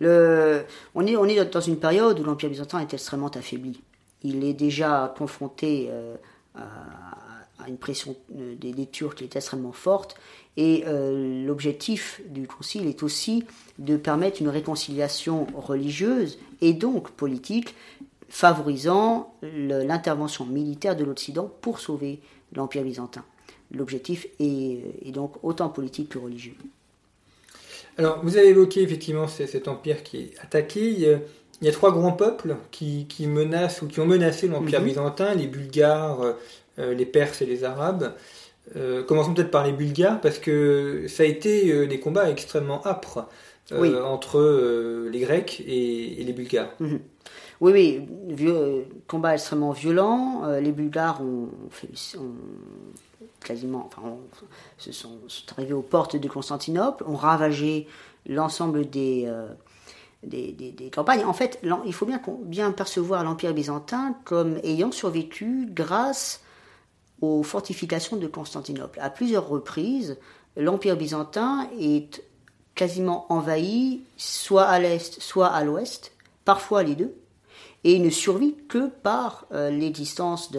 Le, 0.00 0.64
on, 0.94 1.06
est, 1.06 1.16
on 1.16 1.24
est 1.24 1.42
dans 1.46 1.60
une 1.62 1.78
période 1.78 2.20
où 2.20 2.24
l'Empire 2.24 2.50
byzantin 2.50 2.80
est 2.80 2.92
extrêmement 2.92 3.30
affaibli. 3.30 3.80
Il 4.22 4.44
est 4.44 4.52
déjà 4.52 5.14
confronté 5.16 5.88
euh, 5.90 6.16
à, 6.54 7.68
une 7.68 7.78
pression 7.78 8.16
des, 8.28 8.72
des, 8.72 8.86
Turcs 8.86 9.14
qui 9.14 9.24
est 9.24 9.34
extrêmement 9.34 9.72
forte 9.72 10.16
et 10.58 10.84
l'objectif 10.86 12.20
du 12.28 12.46
concile 12.46 12.86
est 12.86 13.02
aussi 13.02 13.44
de 13.78 13.96
permettre 13.96 14.40
une 14.40 14.48
réconciliation 14.48 15.46
religieuse 15.54 16.38
et 16.60 16.74
donc 16.74 17.10
politique 17.10 17.74
favorisant 18.28 19.34
l'intervention 19.42 20.44
militaire 20.44 20.96
de 20.96 21.04
l'Occident 21.04 21.50
pour 21.60 21.80
sauver 21.80 22.20
l'Empire 22.52 22.82
byzantin 22.82 23.24
l'objectif 23.72 24.26
est, 24.38 25.12
donc 25.12 25.32
autant 25.42 25.68
politique 25.68 26.10
que 26.10 26.18
religieux. 26.18 26.54
Alors, 27.98 28.20
vous 28.22 28.36
avez 28.36 28.48
évoqué 28.48 28.82
effectivement 28.82 29.26
cet 29.26 29.68
empire 29.68 30.02
qui 30.02 30.18
est 30.18 30.30
attaqué. 30.42 30.90
Il 30.90 31.00
y 31.62 31.68
a, 31.68 31.72
trois 31.72 31.92
grands 31.92 32.12
peuples 32.12 32.56
qui, 32.70 33.06
menacent 33.26 33.82
ou 33.82 33.86
qui 33.86 34.00
ont 34.00 34.06
menacé 34.06 34.48
l'empire 34.48 34.80
mhm. 34.80 34.86
byzantin 34.86 35.34
les 35.34 35.46
Bulgares, 35.46 36.34
euh, 36.78 36.94
les 36.94 37.06
Perses 37.06 37.40
et 37.42 37.46
les 37.46 37.64
Arabes. 37.64 38.14
Euh, 38.74 39.02
commençons 39.04 39.32
peut-être 39.32 39.50
par 39.50 39.64
les 39.64 39.72
Bulgares 39.72 40.20
parce 40.20 40.38
que 40.38 41.06
ça 41.08 41.22
a 41.22 41.26
été 41.26 41.72
euh, 41.72 41.86
des 41.86 42.00
combats 42.00 42.28
extrêmement 42.28 42.86
âpres 42.86 43.28
entre 43.72 45.08
les 45.10 45.20
Grecs 45.20 45.62
et, 45.66 46.22
les 46.22 46.32
Bulgares. 46.32 46.72
Mhm. 46.78 47.00
Oui, 47.60 47.72
oui, 47.72 48.08
vieux, 48.28 48.86
combat 49.08 49.34
extrêmement 49.34 49.72
violent. 49.72 50.42
les 50.60 50.72
Bulgares 50.72 51.22
ont, 51.22 51.48
fait, 51.70 51.88
quasiment, 53.46 53.86
enfin, 53.86 54.16
se 54.78 54.92
sont, 54.92 55.18
arrivés 55.56 55.72
aux 55.72 55.82
portes 55.82 56.16
de 56.16 56.28
Constantinople, 56.28 57.04
ont 57.06 57.16
ravagé 57.16 57.86
l'ensemble 58.26 58.90
des, 58.90 59.24
euh, 59.26 59.48
des, 60.24 60.90
campagnes. 60.92 61.24
En 61.24 61.32
fait, 61.32 61.60
il 61.84 61.92
faut 61.92 62.06
bien, 62.06 62.20
bien 62.42 62.72
percevoir 62.72 63.24
l'Empire 63.24 63.54
byzantin 63.54 64.16
comme 64.24 64.58
ayant 64.64 64.90
survécu 64.90 65.68
grâce 65.70 66.42
aux 67.20 67.42
fortifications 67.42 68.16
de 68.16 68.26
Constantinople. 68.26 68.98
À 69.00 69.10
plusieurs 69.10 69.48
reprises, 69.48 70.18
l'Empire 70.56 70.96
byzantin 70.96 71.68
est 71.80 72.22
quasiment 72.74 73.32
envahi, 73.32 74.02
soit 74.16 74.64
à 74.64 74.78
l'est, 74.78 75.20
soit 75.20 75.46
à 75.46 75.64
l'ouest, 75.64 76.12
parfois 76.44 76.82
les 76.82 76.94
deux, 76.94 77.14
et 77.86 77.92
il 77.92 78.02
ne 78.02 78.10
survit 78.10 78.56
que 78.68 78.88
par 78.88 79.46
euh, 79.52 79.70
l'existence 79.70 80.50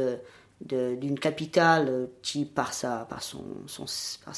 d'une 0.61 1.19
capitale 1.19 2.07
qui, 2.21 2.45
par 2.45 2.71
sa, 2.71 3.05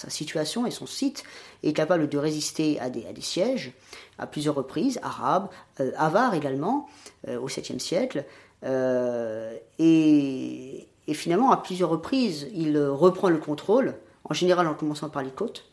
situation 0.08 0.66
et 0.66 0.72
son 0.72 0.88
site, 0.88 1.24
est 1.62 1.74
capable 1.74 2.10
de 2.10 2.18
résister 2.18 2.80
à 2.80 2.90
des, 2.90 3.06
sièges 3.22 3.74
à 4.18 4.26
plusieurs 4.26 4.56
reprises, 4.56 5.00
arabes, 5.04 5.50
euh, 5.80 5.92
avars 5.98 6.34
également, 6.34 6.88
euh, 7.28 7.40
au 7.40 7.48
7e 7.48 7.78
siècle. 7.78 8.26
Euh, 8.64 9.56
et, 9.78 10.88
finalement, 11.14 11.52
à 11.52 11.58
plusieurs 11.58 11.92
reprises, 11.92 12.48
il 12.56 12.76
reprend 12.80 13.30
le 13.30 13.38
contrôle, 13.38 13.94
en 14.24 14.34
général 14.34 14.66
en 14.66 14.74
commençant 14.74 15.10
par 15.10 15.22
les 15.22 15.30
côtes, 15.30 15.70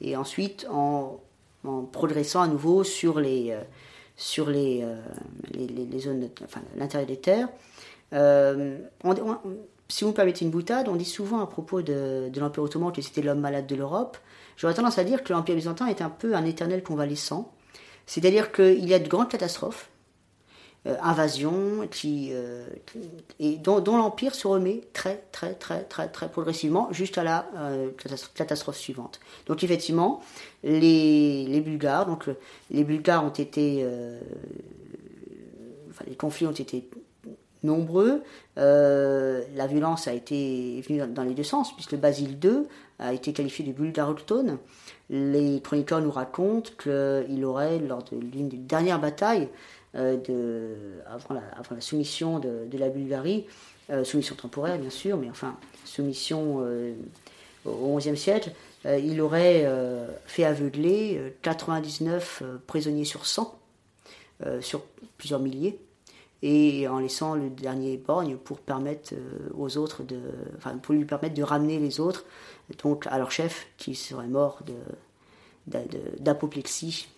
et 0.00 0.16
ensuite 0.16 0.66
en, 0.68 1.20
en 1.64 1.82
progressant 1.82 2.42
à 2.42 2.48
nouveau 2.48 2.82
sur 2.82 3.20
les, 3.20 3.56
sur 4.16 4.48
les, 4.48 4.84
les, 5.52 5.66
les, 5.66 5.98
zones, 5.98 6.28
enfin, 6.42 6.62
l'intérieur 6.76 7.08
des 7.08 7.18
terres. 7.18 7.48
On, 8.12 9.14
si 9.88 10.04
vous 10.04 10.10
me 10.10 10.14
permettez 10.14 10.44
une 10.44 10.50
boutade, 10.50 10.88
on 10.88 10.96
dit 10.96 11.04
souvent 11.04 11.40
à 11.40 11.46
propos 11.46 11.82
de, 11.82 12.30
l'Empire 12.36 12.62
ottoman 12.62 12.92
que 12.92 13.02
c'était 13.02 13.22
l'homme 13.22 13.40
malade 13.40 13.66
de 13.66 13.76
l'Europe. 13.76 14.18
J'aurais 14.56 14.74
tendance 14.74 14.98
à 14.98 15.04
dire 15.04 15.22
que 15.22 15.32
l'Empire 15.32 15.54
byzantin 15.54 15.86
est 15.86 16.02
un 16.02 16.10
peu 16.10 16.34
un 16.34 16.44
éternel 16.44 16.82
convalescent. 16.82 17.52
C'est-à-dire 18.06 18.52
qu'il 18.52 18.88
y 18.88 18.94
a 18.94 18.98
de 18.98 19.08
grandes 19.08 19.28
catastrophes, 19.28 19.90
euh, 20.86 20.94
invasions, 21.02 21.88
qui, 21.90 22.30
euh, 22.32 22.64
et 23.40 23.56
dont, 23.56 23.80
l'Empire 23.80 24.34
se 24.36 24.46
remet 24.46 24.82
très, 24.92 25.24
très, 25.32 25.54
très, 25.54 25.82
très, 25.82 26.06
très 26.08 26.28
progressivement 26.28 26.92
jusqu'à 26.92 27.24
la 27.24 27.48
euh, 27.56 27.90
catastrophe 28.34 28.76
suivante. 28.76 29.18
Donc 29.46 29.64
effectivement, 29.64 30.22
les, 30.62 31.44
les 31.46 31.60
Bulgares, 31.60 32.06
donc 32.06 32.28
les 32.70 32.84
Bulgares 32.84 33.24
ont 33.24 33.30
été... 33.30 33.84
les 36.06 36.14
conflits 36.14 36.46
ont 36.46 36.52
été 36.52 36.88
nombreux. 37.64 38.22
La 38.56 39.66
violence 39.66 40.06
a 40.06 40.12
été 40.12 40.80
venue 40.82 41.04
dans 41.08 41.24
les 41.24 41.34
deux 41.34 41.42
sens, 41.42 41.74
puisque 41.74 41.96
Basile 41.96 42.38
II 42.42 42.66
a 42.98 43.12
été 43.12 43.32
qualifié 43.32 43.64
de 43.64 43.72
bulgare 43.72 44.10
autochtone. 44.10 44.58
Les 45.10 45.60
chroniqueurs 45.60 46.00
nous 46.00 46.10
racontent 46.10 46.70
qu'il 46.78 47.44
aurait, 47.44 47.78
lors 47.78 48.02
de 48.04 48.16
l'une 48.16 48.48
des 48.48 48.56
dernières 48.56 49.00
batailles, 49.00 49.48
de, 49.96 50.74
avant, 51.06 51.34
la, 51.34 51.80
soumission 51.80 52.38
de, 52.38 52.78
la 52.78 52.88
Bulgarie, 52.88 53.46
euh, 53.90 54.04
soumission 54.04 54.34
temporaire 54.34 54.78
bien 54.78 54.90
sûr, 54.90 55.16
mais 55.16 55.30
enfin 55.30 55.56
soumission 55.84 56.62
au 57.64 57.96
XIe 57.96 58.16
siècle, 58.16 58.52
il 58.84 59.20
aurait 59.20 59.68
fait 60.26 60.44
aveugler 60.44 61.34
99 61.42 62.42
prisonniers 62.66 63.04
sur 63.04 63.26
100, 63.26 63.58
sur 64.60 64.82
plusieurs 65.18 65.40
milliers, 65.40 65.80
et 66.42 66.86
en 66.86 66.98
laissant 66.98 67.34
le 67.34 67.50
dernier 67.50 67.96
borgne 67.96 68.36
pour 68.36 68.60
permettre 68.60 69.14
aux 69.56 69.78
autres 69.78 70.04
de, 70.04 70.20
enfin, 70.58 70.76
pour 70.76 70.94
lui 70.94 71.04
permettre 71.04 71.34
de 71.34 71.42
ramener 71.42 71.78
les 71.78 71.98
autres 71.98 72.24
donc 72.82 73.06
à 73.06 73.18
leur 73.18 73.30
chef 73.30 73.66
qui 73.76 73.94
serait 73.94 74.26
mort 74.26 74.60
d'apoplexie 75.66 77.08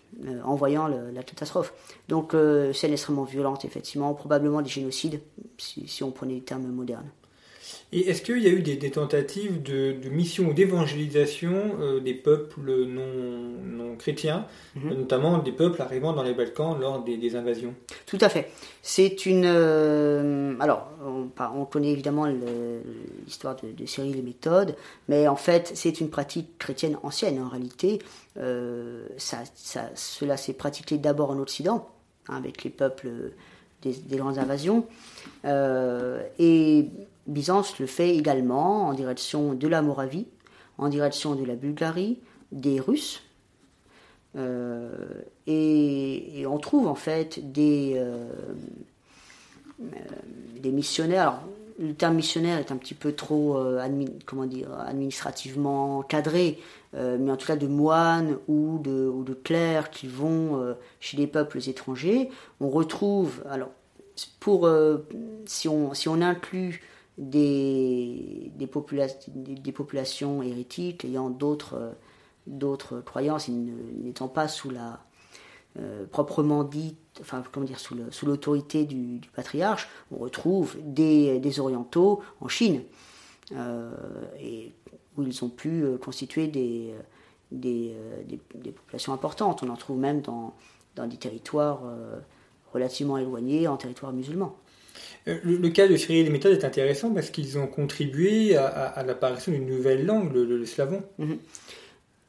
en 0.43 0.55
voyant 0.55 0.87
la 0.87 1.23
catastrophe. 1.23 1.73
Donc 2.07 2.35
scène 2.73 2.91
extrêmement 2.91 3.23
violente 3.23 3.65
effectivement, 3.65 4.13
probablement 4.13 4.61
des 4.61 4.69
génocides 4.69 5.21
si, 5.57 5.87
si 5.87 6.03
on 6.03 6.11
prenait 6.11 6.35
les 6.35 6.43
termes 6.43 6.67
modernes. 6.67 7.09
Et 7.91 8.09
est-ce 8.09 8.21
qu'il 8.21 8.37
y 8.39 8.47
a 8.47 8.51
eu 8.51 8.61
des, 8.61 8.91
tentatives 8.91 9.63
de, 9.63 10.09
mission 10.09 10.49
ou 10.49 10.53
d'évangélisation 10.53 11.75
euh, 11.79 11.99
des 11.99 12.13
peuples 12.13 12.85
non, 12.85 13.95
chrétiens, 13.97 14.45
mhm. 14.75 14.93
notamment 14.93 15.39
des 15.39 15.51
peuples 15.51 15.81
arrivant 15.81 16.13
dans 16.13 16.21
les 16.21 16.33
Balkans 16.33 16.77
lors 16.79 17.03
des, 17.03 17.35
invasions? 17.35 17.73
Tout 18.05 18.19
à 18.21 18.29
fait. 18.29 18.51
C'est 18.83 19.25
une. 19.25 19.45
Euh, 19.45 20.53
alors, 20.59 20.87
on, 21.03 21.65
connaît 21.65 21.91
évidemment 21.91 22.27
l'histoire 23.25 23.55
de, 23.55 23.85
Cyril 23.85 24.17
et 24.17 24.21
méthodes, 24.21 24.75
mais 25.07 25.27
en 25.27 25.35
fait, 25.35 25.71
c'est 25.73 25.99
une 25.99 26.09
pratique 26.09 26.57
chrétienne 26.59 26.97
ancienne 27.01 27.41
en 27.41 27.49
réalité. 27.49 27.99
Euh, 28.37 29.07
ça, 29.17 29.39
cela 29.95 30.37
s'est 30.37 30.53
pratiqué 30.53 30.97
d'abord 30.99 31.31
en 31.31 31.39
Occident, 31.39 31.89
hein, 32.27 32.35
avec 32.37 32.63
les 32.63 32.69
peuples 32.69 33.09
des, 33.81 33.93
des 33.93 34.17
grandes 34.17 34.37
invasions. 34.37 34.85
et 35.43 36.85
Byzance 37.29 37.79
le 37.79 37.85
fait 37.85 38.15
également 38.15 38.87
en 38.87 38.93
direction 38.93 39.53
de 39.53 39.67
la 39.67 39.81
Moravie, 39.81 40.27
en 40.77 40.89
direction 40.89 41.35
de 41.35 41.45
la 41.45 41.55
Bulgarie, 41.55 42.19
des 42.51 42.79
Russes. 42.79 43.21
Euh, 44.35 45.07
et, 45.47 46.45
on 46.47 46.59
trouve 46.59 46.87
en 46.87 46.95
fait 46.95 47.51
des, 47.51 47.93
euh, 47.95 48.29
euh, 49.81 49.85
des 50.59 50.71
missionnaires. 50.71 51.41
le 51.79 51.93
terme 51.93 52.15
missionnaire 52.15 52.59
est 52.59 52.71
un 52.71 52.77
petit 52.77 52.93
peu 52.93 53.13
trop 53.13 53.57
administrativement 53.57 56.03
cadré, 56.03 56.59
mais 56.93 57.31
en 57.31 57.37
tout 57.37 57.47
cas 57.47 57.55
de 57.55 57.67
moines 57.67 58.37
ou 58.47 58.79
de, 58.79 59.33
clercs 59.43 59.89
qui 59.89 60.07
vont 60.07 60.75
chez 60.99 61.17
les 61.17 61.27
peuples 61.27 61.59
étrangers. 61.69 62.29
On 62.59 62.69
retrouve, 62.69 63.43
alors, 63.49 63.69
si 65.45 65.69
on 65.69 66.21
inclut 66.21 66.81
des, 67.19 68.51
des, 68.55 68.65
des, 69.55 69.71
populations 69.71 70.41
hérétiques 70.41 71.03
ayant 71.03 71.29
d'autres, 71.29 71.93
d'autres 72.47 73.01
croyances, 73.01 73.49
n'étant 73.49 74.29
pas 74.29 74.47
sous 74.47 74.69
la 74.69 74.99
euh, 75.77 76.05
proprement 76.07 76.63
dite, 76.63 76.97
enfin 77.21 77.43
comment 77.51 77.65
dire, 77.65 77.79
sous, 77.79 77.95
sous 78.09 78.25
l'autorité 78.25 78.85
du, 78.85 79.21
patriarche, 79.35 79.87
on 80.11 80.17
retrouve 80.17 80.77
des, 80.81 81.39
des 81.39 81.59
orientaux 81.59 82.21
en 82.39 82.47
Chine, 82.47 82.81
euh, 83.51 83.91
et 84.39 84.71
où 85.17 85.23
ils 85.23 85.43
ont 85.43 85.49
pu 85.49 85.83
euh, 85.83 85.97
constituer 85.97 86.47
des, 86.47 86.95
des, 87.51 87.93
des, 88.55 88.71
populations 88.71 89.13
importantes. 89.13 89.61
On 89.61 89.69
en 89.69 89.75
trouve 89.75 89.99
même 89.99 90.21
dans, 90.21 90.55
dans 90.95 91.05
des 91.05 91.17
territoires 91.17 91.81
relativement 92.73 93.17
éloignés, 93.17 93.67
en 93.67 93.77
territoires 93.77 94.13
musulmans. 94.13 94.55
Euh, 95.27 95.37
le, 95.43 95.69
cas 95.69 95.87
de 95.87 95.95
Cyril 95.95 96.17
et 96.17 96.23
les 96.23 96.29
méthodes 96.29 96.53
est 96.53 96.65
intéressant 96.65 97.11
parce 97.11 97.29
qu'ils 97.29 97.57
ont 97.57 97.67
contribué 97.67 98.55
à, 98.55 99.03
l'apparition 99.05 99.51
d'une 99.51 99.67
nouvelle 99.67 100.05
langue, 100.05 100.33
le, 100.33 100.65
slavon. 100.65 101.03
Mhm. 101.17 101.37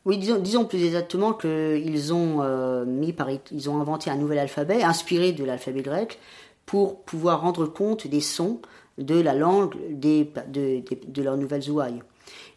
Oui, 0.06 0.18
disons, 0.18 0.64
plus 0.64 0.84
exactement 0.84 1.34
qu'ils 1.34 2.14
ont 2.14 2.38
euh, 2.42 2.84
ont 2.84 3.80
inventé 3.80 4.10
un 4.10 4.16
nouvel 4.16 4.38
alphabet 4.38 4.82
inspiré 4.82 5.32
de 5.32 5.44
l'alphabet 5.44 5.82
grec 5.82 6.18
pour 6.64 7.02
pouvoir 7.02 7.42
rendre 7.42 7.66
compte 7.66 8.06
des 8.06 8.20
sons 8.20 8.60
de 8.96 9.20
la 9.20 9.34
langue 9.34 9.74
des, 9.90 10.30
de, 10.48 10.82
de, 11.06 11.22
leurs 11.22 11.36
nouvelles 11.36 11.70
ouailles. 11.70 12.02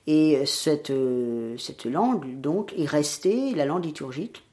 Et 0.08 0.46
cette, 0.46 0.90
euh, 0.90 1.58
cette 1.58 1.86
langue, 1.86 2.40
donc, 2.40 2.74
est 2.78 2.86
restée 2.86 3.54
la 3.56 3.66
langue 3.66 3.86
liturgique 3.86 4.44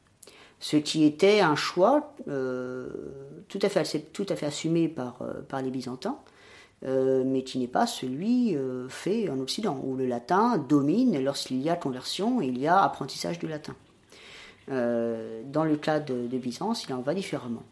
ce 0.61 0.77
qui 0.77 1.05
était 1.05 1.40
un 1.40 1.57
choix 1.57 2.12
euh, 2.29 2.88
tout, 3.49 3.59
à 3.62 3.68
fait, 3.70 3.81
assumé 4.44 4.88
par, 4.88 5.18
euh, 5.23 5.62
les 5.62 5.70
Byzantins, 5.70 6.18
euh, 6.85 7.25
mais 7.27 7.42
qui 7.42 7.59
n'est 7.59 7.66
pas 7.66 7.87
celui 7.87 8.57
fait 8.88 9.29
en 9.31 9.40
Occident, 9.40 9.81
où 9.83 9.96
le 9.96 10.07
latin 10.07 10.59
domine 10.59 11.23
lorsqu'il 11.25 11.61
y 11.62 11.70
a 11.70 11.77
conversion 11.77 12.40
il 12.42 12.59
y 12.59 12.66
a 12.66 12.83
apprentissage 12.83 13.38
du 13.38 13.49
latin. 13.49 13.75
dans 14.68 15.64
le 15.64 15.77
cas 15.77 15.99
de, 15.99 16.14
Byzance, 16.37 16.85
il 16.85 16.92
en 16.92 17.01
va 17.01 17.14
différemment. 17.14 17.62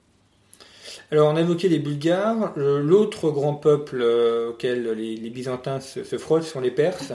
Alors, 1.10 1.32
on 1.32 1.36
a 1.36 1.40
évoqué 1.40 1.68
les 1.68 1.78
Bulgares. 1.78 2.52
L'autre 2.56 3.30
grand 3.30 3.54
peuple 3.54 4.02
auquel 4.50 4.90
les, 4.92 5.30
Byzantins 5.30 5.80
se, 5.80 6.04
se, 6.04 6.18
frottent 6.18 6.42
sont 6.42 6.60
les 6.60 6.70
Perses. 6.70 7.12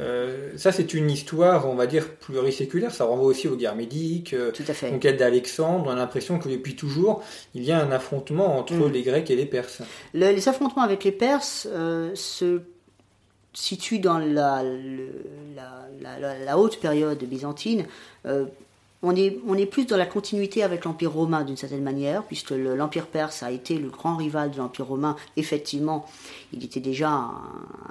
Euh, 0.00 0.50
ça, 0.56 0.72
c'est 0.72 0.94
une 0.94 1.10
histoire, 1.10 1.68
on 1.68 1.74
va 1.74 1.86
dire, 1.86 2.10
pluriséculaire. 2.16 2.92
Ça 2.92 3.04
renvoie 3.04 3.26
aussi 3.26 3.48
aux 3.48 3.56
guerres 3.56 3.76
médiques, 3.76 4.34
euh, 4.34 4.50
conquête 4.90 5.16
d'Alexandre. 5.16 5.84
On 5.86 5.90
a 5.90 5.96
l'impression 5.96 6.38
que 6.38 6.48
depuis 6.48 6.74
toujours, 6.74 7.22
il 7.54 7.62
y 7.62 7.72
a 7.72 7.78
un 7.78 7.92
affrontement 7.92 8.58
entre 8.58 8.74
mm. 8.74 8.92
les 8.92 9.02
Grecs 9.02 9.30
et 9.30 9.36
les 9.36 9.46
Perses. 9.46 9.82
les 10.12 10.48
affrontements 10.48 10.82
avec 10.82 11.04
les 11.04 11.12
Perses 11.12 11.68
euh, 11.70 12.10
se 12.14 12.62
situent 13.52 14.00
dans 14.00 14.18
la, 14.18 14.64
la, 16.02 16.58
haute 16.58 16.80
période 16.80 17.22
byzantine 17.22 17.86
on 19.04 19.56
est, 19.56 19.66
plus 19.66 19.86
dans 19.86 19.96
la 19.96 20.06
continuité 20.06 20.62
avec 20.62 20.84
l'Empire 20.84 21.12
romain 21.12 21.44
d'une 21.44 21.56
certaine 21.56 21.82
manière, 21.82 22.22
puisque 22.22 22.50
l'Empire 22.50 23.06
perse 23.06 23.42
a 23.42 23.50
été 23.50 23.78
le 23.78 23.88
grand 23.88 24.16
rival 24.16 24.50
de 24.50 24.56
l'Empire 24.56 24.86
romain. 24.86 25.16
Effectivement, 25.36 26.06
il 26.52 26.64
était 26.64 26.80
déjà 26.80 27.10
un, 27.10 27.42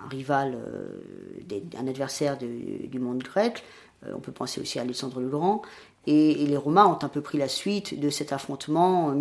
rival, 0.10 0.56
euh, 0.56 1.60
un 1.78 1.88
adversaire 1.88 2.38
du 2.38 3.00
monde 3.00 3.22
grec. 3.22 3.64
Euh, 4.06 4.14
on 4.16 4.20
peut 4.20 4.32
penser 4.32 4.60
aussi 4.60 4.80
à 4.80 4.82
Alexandre 4.82 5.20
le 5.20 5.30
Grand. 5.30 5.62
Et, 6.08 6.34
les 6.34 6.58
Romains 6.58 6.86
ont 6.86 7.00
un 7.04 7.10
peu 7.10 7.22
pris 7.22 7.38
la 7.38 7.48
suite 7.48 8.00
de 8.00 8.10
cet 8.10 8.34
affrontement 8.34 9.16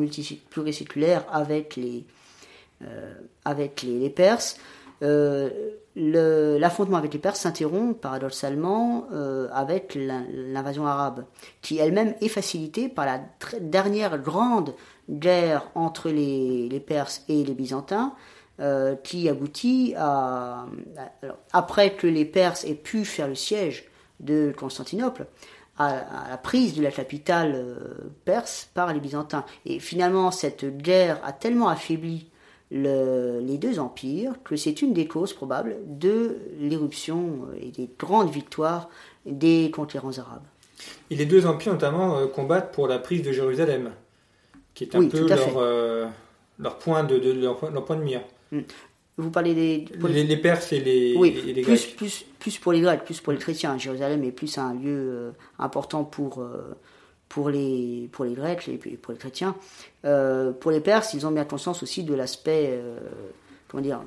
pluriséculaire 0.50 1.24
avec 1.30 1.76
les, 1.76 2.04
euh, 2.82 4.08
Perses. 4.16 4.56
L'affrontement 5.94 6.96
avec 6.96 7.12
les 7.12 7.18
Perses 7.18 7.40
s'interrompt 7.40 8.00
paradoxalement 8.00 9.06
euh, 9.12 9.48
avec 9.52 9.94
l'invasion 9.94 10.86
arabe, 10.86 11.24
qui 11.60 11.78
elle-même 11.78 12.14
est 12.20 12.28
facilitée 12.28 12.88
par 12.88 13.04
la 13.04 13.20
dernière 13.60 14.18
grande 14.18 14.74
guerre 15.10 15.68
entre 15.74 16.08
les, 16.08 16.82
Perses 16.86 17.24
et 17.28 17.44
les 17.44 17.54
Byzantins, 17.54 18.14
euh, 18.60 18.94
qui 18.96 19.28
aboutit 19.28 19.94
à, 19.96 20.66
après 21.52 21.94
que 21.94 22.06
les 22.06 22.24
Perses 22.24 22.64
aient 22.64 22.74
pu 22.74 23.04
faire 23.04 23.28
le 23.28 23.34
siège 23.34 23.90
de 24.20 24.54
Constantinople, 24.56 25.26
à, 25.78 26.28
la 26.30 26.38
prise 26.38 26.74
de 26.74 26.82
la 26.82 26.90
capitale 26.90 27.66
perse 28.24 28.70
par 28.72 28.92
les 28.94 29.00
Byzantins. 29.00 29.44
Et 29.66 29.78
finalement, 29.78 30.30
cette 30.30 30.64
guerre 30.78 31.20
a 31.24 31.32
tellement 31.32 31.68
affaibli 31.68 32.31
les 32.72 33.58
deux 33.58 33.78
empires, 33.78 34.34
que 34.44 34.56
c'est 34.56 34.80
une 34.82 34.94
des 34.94 35.06
causes 35.06 35.34
probables 35.34 35.76
de 35.86 36.38
l'éruption 36.58 37.46
et 37.60 37.70
des 37.70 37.88
grandes 37.98 38.30
victoires 38.30 38.88
des 39.26 39.70
conquérants 39.70 40.16
arabes. 40.18 40.42
Et 41.10 41.16
les 41.16 41.26
deux 41.26 41.46
empires 41.46 41.72
notamment 41.72 42.16
euh, 42.16 42.26
combattent 42.26 42.72
pour 42.72 42.88
la 42.88 42.98
prise 42.98 43.22
de 43.22 43.32
Jérusalem, 43.32 43.90
qui 44.74 44.84
est 44.84 44.96
un 44.96 45.06
peu 45.06 45.28
leur, 45.28 45.58
euh, 45.58 46.06
leur, 46.58 46.78
point 46.78 47.04
de, 47.04 47.16
leur, 47.16 47.58
point 47.58 47.96
de 47.96 48.02
mire. 48.02 48.22
Mm. 48.50 48.60
Vous 49.18 49.30
parlez 49.30 49.54
des... 49.54 49.84
Les, 50.08 50.36
Perses 50.38 50.72
et 50.72 50.80
les, 50.80 51.14
oui, 51.16 51.32
plus, 51.62 51.86
Plus, 51.88 52.24
plus 52.38 52.58
pour 52.58 52.72
les 52.72 52.80
Grecs, 52.80 53.04
plus 53.04 53.20
pour 53.20 53.34
les 53.34 53.38
chrétiens. 53.38 53.76
Jérusalem 53.76 54.24
est 54.24 54.32
plus 54.32 54.56
un 54.56 54.72
lieu 54.72 54.86
euh, 54.88 55.30
important 55.58 56.04
pour 56.04 56.42
pour 57.32 57.48
les, 57.48 58.10
pour 58.12 58.26
les 58.26 58.34
Grecs 58.34 58.68
et 58.68 58.76
pour 58.76 59.14
les 59.14 59.18
chrétiens. 59.18 59.56
Euh, 60.04 60.52
pour 60.52 60.70
les 60.70 60.80
Perses, 60.80 61.14
ils 61.14 61.26
ont 61.26 61.30
bien 61.30 61.46
conscience 61.46 61.82
aussi 61.82 62.04
de 62.04 62.12
l'aspect, 62.12 62.68
euh, 62.72 62.98
comment 63.68 63.82
dire, 63.82 64.02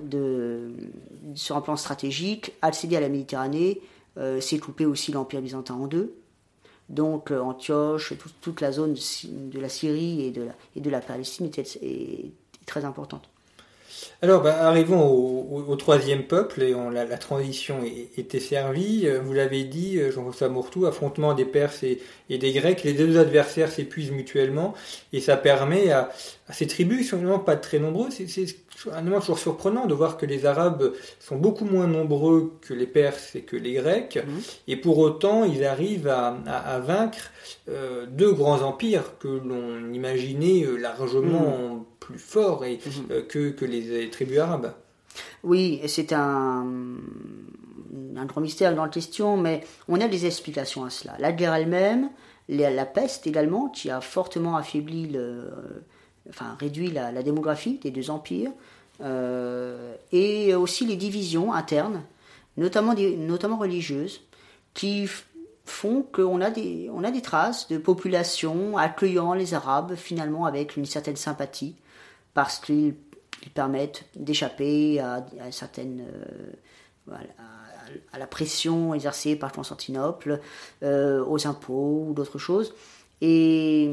sur 1.34 1.58
un 1.58 1.62
plan 1.62 1.76
stratégique, 1.76 2.54
accéder 2.62 2.98
à 2.98 3.00
la 3.00 3.10
Méditerranée, 3.10 3.82
euh, 4.20 4.40
c'est 4.42 4.60
couper 4.60 4.86
aussi 4.86 5.12
l'Empire 5.12 5.42
byzantin 5.42 5.74
en 5.74 5.88
deux. 5.88 6.14
Donc 6.90 7.32
Antioche, 7.32 8.14
toute 8.42 8.62
la 8.62 8.72
zone 8.72 8.94
de 8.94 9.60
la 9.60 9.70
Syrie 9.70 10.28
et 10.28 10.30
de 10.30 10.44
la, 10.44 10.54
de 10.80 10.90
la 10.92 11.02
Palestine 11.02 11.48
était, 11.48 11.64
est 11.82 12.32
très 12.68 12.86
importante. 12.86 13.28
Alors, 14.22 14.42
bah, 14.42 14.68
arrivons 14.68 15.08
au, 15.08 15.76
troisième 15.76 16.24
peuple, 16.24 16.64
et 16.64 16.74
on, 16.74 16.90
la, 16.90 17.06
transition 17.18 17.80
était 18.18 18.40
servie. 18.40 19.04
Euh, 19.06 19.20
vous 19.20 19.34
l'avez 19.34 19.64
dit, 19.64 20.00
euh, 20.00 20.12
Jean-François 20.12 20.50
Mourtou, 20.50 20.86
affrontement 20.86 21.34
des 21.34 21.46
Perses 21.46 21.84
et, 21.84 22.00
des 22.30 22.52
Grecs. 22.54 22.84
Les 22.84 22.94
deux 22.94 23.18
adversaires 23.18 23.72
s'épuisent 23.72 24.12
mutuellement, 24.12 24.74
et 25.14 25.20
ça 25.20 25.38
permet 25.38 25.92
à, 25.92 26.10
ces 26.52 26.68
tribus, 26.68 27.00
qui 27.00 27.04
sont 27.04 27.18
vraiment 27.18 27.40
pas 27.40 27.56
très 27.56 27.80
nombreuses, 27.80 28.22
c'est 28.28 28.46
un 28.92 29.02
moment 29.02 29.20
toujours 29.20 29.40
surprenant 29.40 29.86
de 29.86 29.94
voir 29.94 30.18
que 30.18 30.26
les 30.26 30.46
Arabes 30.46 30.94
sont 31.20 31.38
beaucoup 31.38 31.66
moins 31.66 31.88
nombreux 31.88 32.54
que 32.62 32.74
les 32.74 32.86
Perses 32.86 33.36
et 33.36 33.42
que 33.42 33.56
les 33.56 33.74
Grecs, 33.74 34.18
mmh. 34.18 34.40
et 34.68 34.76
pour 34.76 34.98
autant, 35.00 35.44
ils 35.44 35.64
arrivent 35.64 36.08
à, 36.08 36.80
vaincre 36.80 37.32
euh, 37.70 38.06
deux 38.08 38.32
grands 38.32 38.62
empires 38.62 39.18
que 39.20 39.28
l'on 39.28 39.94
imaginait 39.94 40.66
largement... 40.80 41.76
Mmh 41.76 41.86
plus 42.06 42.20
fort 42.20 42.64
et, 42.64 42.80
mhm. 42.86 43.24
que, 43.28 43.50
que 43.50 43.66
les 43.66 44.10
tribus 44.10 44.38
arabes. 44.38 44.74
Oui, 45.44 45.82
c'est 45.88 46.14
un, 46.14 46.66
un 48.16 48.26
grand 48.26 48.42
mystère, 48.42 48.72
une 48.72 48.78
grande 48.78 48.92
question, 48.92 49.38
mais 49.38 49.64
on 49.88 50.00
a 50.02 50.08
des 50.08 50.26
explications 50.26 50.84
à 50.84 50.90
cela. 50.90 51.16
La 51.20 51.32
guerre 51.32 51.54
elle-même, 51.54 52.10
la 52.50 52.86
peste 52.86 53.28
également, 53.28 53.70
qui 53.70 53.90
a 53.90 54.02
fortement 54.02 54.56
affaibli, 54.56 55.08
le, 55.08 55.52
enfin 56.30 56.56
réduit 56.60 56.92
la, 56.92 57.12
démographie 57.24 57.80
des 57.80 57.92
deux 57.92 58.10
empires, 58.10 58.52
euh, 59.02 59.96
et 60.12 60.56
aussi 60.56 60.86
les 60.86 60.96
divisions 60.96 61.54
internes, 61.54 62.04
notamment, 62.58 62.94
notamment 62.94 63.58
religieuses, 63.58 64.22
qui 64.74 65.08
font 65.66 66.04
qu'on 66.04 66.42
a 66.42 66.52
des, 66.52 66.90
on 66.94 67.04
a 67.04 67.12
des 67.12 67.22
traces 67.22 67.68
de 67.68 67.78
populations 67.78 68.78
accueillant 68.78 69.34
les 69.34 69.54
Arabes 69.54 69.96
finalement 69.96 70.46
avec 70.46 70.78
une 70.78 70.86
certaine 70.86 71.16
sympathie, 71.16 71.76
parce 72.36 72.60
qu'ils 72.60 72.94
permettent 73.56 74.04
d'échapper 74.16 75.00
à, 75.00 75.26
certaines, 75.50 76.06
euh, 77.10 77.16
à, 78.12 78.20
la 78.20 78.28
pression 78.28 78.94
exercée 78.94 79.36
par 79.36 79.52
Constantinople, 79.52 80.42
euh, 80.84 81.26
aux 81.26 81.48
impôts 81.48 82.06
ou 82.10 82.14
d'autres 82.14 82.38
choses. 82.38 82.76
Et 83.22 83.90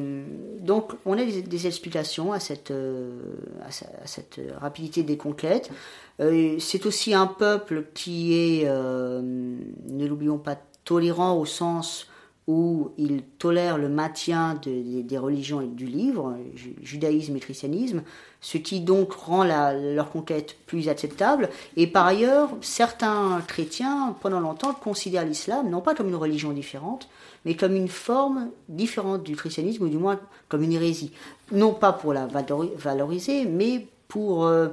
donc, 0.58 0.92
on 1.06 1.16
a 1.16 1.24
des, 1.24 1.66
explications 1.68 2.32
à 2.32 2.40
cette, 2.40 2.72
euh, 2.72 3.36
à, 3.62 3.70
cette 4.06 4.40
rapidité 4.58 5.04
des 5.04 5.16
conquêtes. 5.16 5.70
c'est 6.18 6.84
aussi 6.84 7.14
un 7.14 7.28
peuple 7.28 7.86
qui 7.94 8.34
est, 8.34 8.64
ne 8.66 10.06
l'oublions 10.06 10.38
pas, 10.38 10.58
tolérant 10.84 11.38
au 11.38 11.46
sens 11.46 12.08
où 12.48 12.90
il 12.98 13.22
tolère 13.22 13.78
le 13.78 13.88
maintien 13.88 14.58
des 14.64 15.18
religions 15.18 15.60
et 15.60 15.66
du 15.66 15.86
livre, 15.86 16.36
judaïsme 16.82 17.36
et 17.36 17.40
christianisme, 17.40 18.02
ce 18.40 18.58
qui 18.58 18.80
donc 18.80 19.12
rend 19.12 19.44
leur 19.44 20.10
conquête 20.10 20.56
plus 20.66 20.88
acceptable. 20.88 21.48
Et 21.76 21.86
par 21.86 22.06
ailleurs, 22.06 22.50
certains 22.60 23.40
chrétiens, 23.46 24.16
pendant 24.20 24.40
longtemps, 24.40 24.74
considèrent 24.74 25.24
l'islam 25.24 25.70
non 25.70 25.80
pas 25.80 25.94
comme 25.94 26.08
une 26.08 26.16
religion 26.16 26.52
différente, 26.52 27.08
mais 27.44 27.54
comme 27.54 27.76
une 27.76 27.88
forme 27.88 28.50
différente 28.68 29.22
du 29.22 29.36
christianisme, 29.36 29.84
ou 29.84 29.88
du 29.88 29.98
moins 29.98 30.18
comme 30.48 30.64
une 30.64 30.72
hérésie. 30.72 31.12
Non 31.52 31.72
pas 31.72 31.92
pour 31.92 32.12
la 32.12 32.26
valoriser, 32.26 33.44
mais 33.44 33.86
pour, 34.08 34.46
euh, 34.46 34.68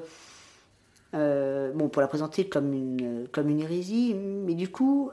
euh, 1.13 1.71
bon, 1.73 1.87
pour 1.87 2.01
la 2.01 2.07
présenter 2.07 2.47
comme 2.47 2.73
une, 2.73 3.27
comme 3.31 3.49
une 3.49 3.61
hérésie, 3.61 4.15
mais 4.15 4.55
du 4.55 4.69
coup, 4.69 5.11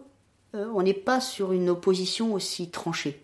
on 0.75 0.83
n'est 0.83 0.95
pas 0.95 1.21
sur 1.21 1.53
une 1.53 1.71
opposition 1.71 2.35
aussi 2.35 2.71
tranchée. 2.71 3.21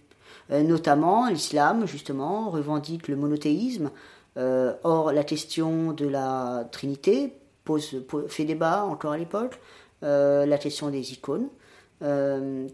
Euh, 0.50 0.62
notamment, 0.62 1.28
l'islam, 1.28 1.86
justement, 1.86 2.50
revendique 2.50 3.08
le 3.08 3.16
monothéisme. 3.16 3.90
Euh, 4.36 4.74
or, 4.82 5.12
la 5.12 5.24
question 5.24 5.92
de 5.92 6.06
la 6.06 6.68
Trinité 6.72 7.34
pose, 7.64 8.02
fait 8.28 8.44
débat 8.44 8.84
encore 8.84 9.12
à 9.12 9.18
l'époque. 9.18 9.60
la 10.02 10.58
question 10.58 10.90
des 10.90 11.12
icônes. 11.12 11.48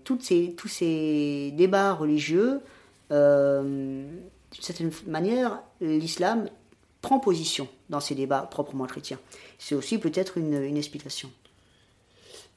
toutes 0.04 0.22
ces, 0.22 0.54
tous 0.56 0.68
ces 0.68 1.52
débats 1.56 1.92
religieux, 1.92 2.60
d'une 3.10 4.22
certaine 4.58 4.90
manière, 5.06 5.60
l'islam 5.80 6.48
prend 7.02 7.18
position 7.18 7.68
dans 7.90 8.00
ces 8.00 8.14
débats 8.14 8.48
proprement 8.50 8.86
chrétiens. 8.86 9.18
C'est 9.58 9.74
aussi 9.74 9.98
peut-être 9.98 10.38
une 10.38 10.76
explication. 10.76 11.30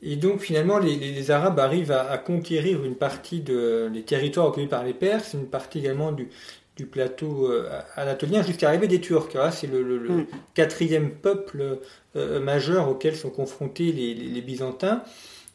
Et 0.03 0.15
donc 0.15 0.41
finalement, 0.41 0.79
les, 0.79 1.31
Arabes 1.31 1.59
arrivent 1.59 1.91
à, 1.91 2.17
conquérir 2.17 2.83
une 2.83 2.95
partie 2.95 3.39
de, 3.39 3.89
des 3.93 4.01
territoires 4.01 4.47
occupés 4.47 4.67
par 4.67 4.83
les 4.83 4.93
Perses, 4.93 5.33
une 5.33 5.45
partie 5.45 5.79
également 5.79 6.11
du, 6.11 6.29
du 6.75 6.85
plateau 6.87 7.51
euh, 7.51 7.69
anatolien, 7.95 8.41
jusqu'à 8.41 8.69
arriver 8.69 8.87
des 8.87 8.99
Turcs. 8.99 9.37
C'est 9.51 9.67
le, 9.67 9.83
mm. 9.83 10.25
quatrième 10.55 11.11
peuple 11.11 11.79
euh, 12.15 12.39
majeur 12.39 12.89
auquel 12.89 13.15
sont 13.15 13.29
confrontés 13.29 13.91
les, 13.91 14.41
Byzantins. 14.41 15.03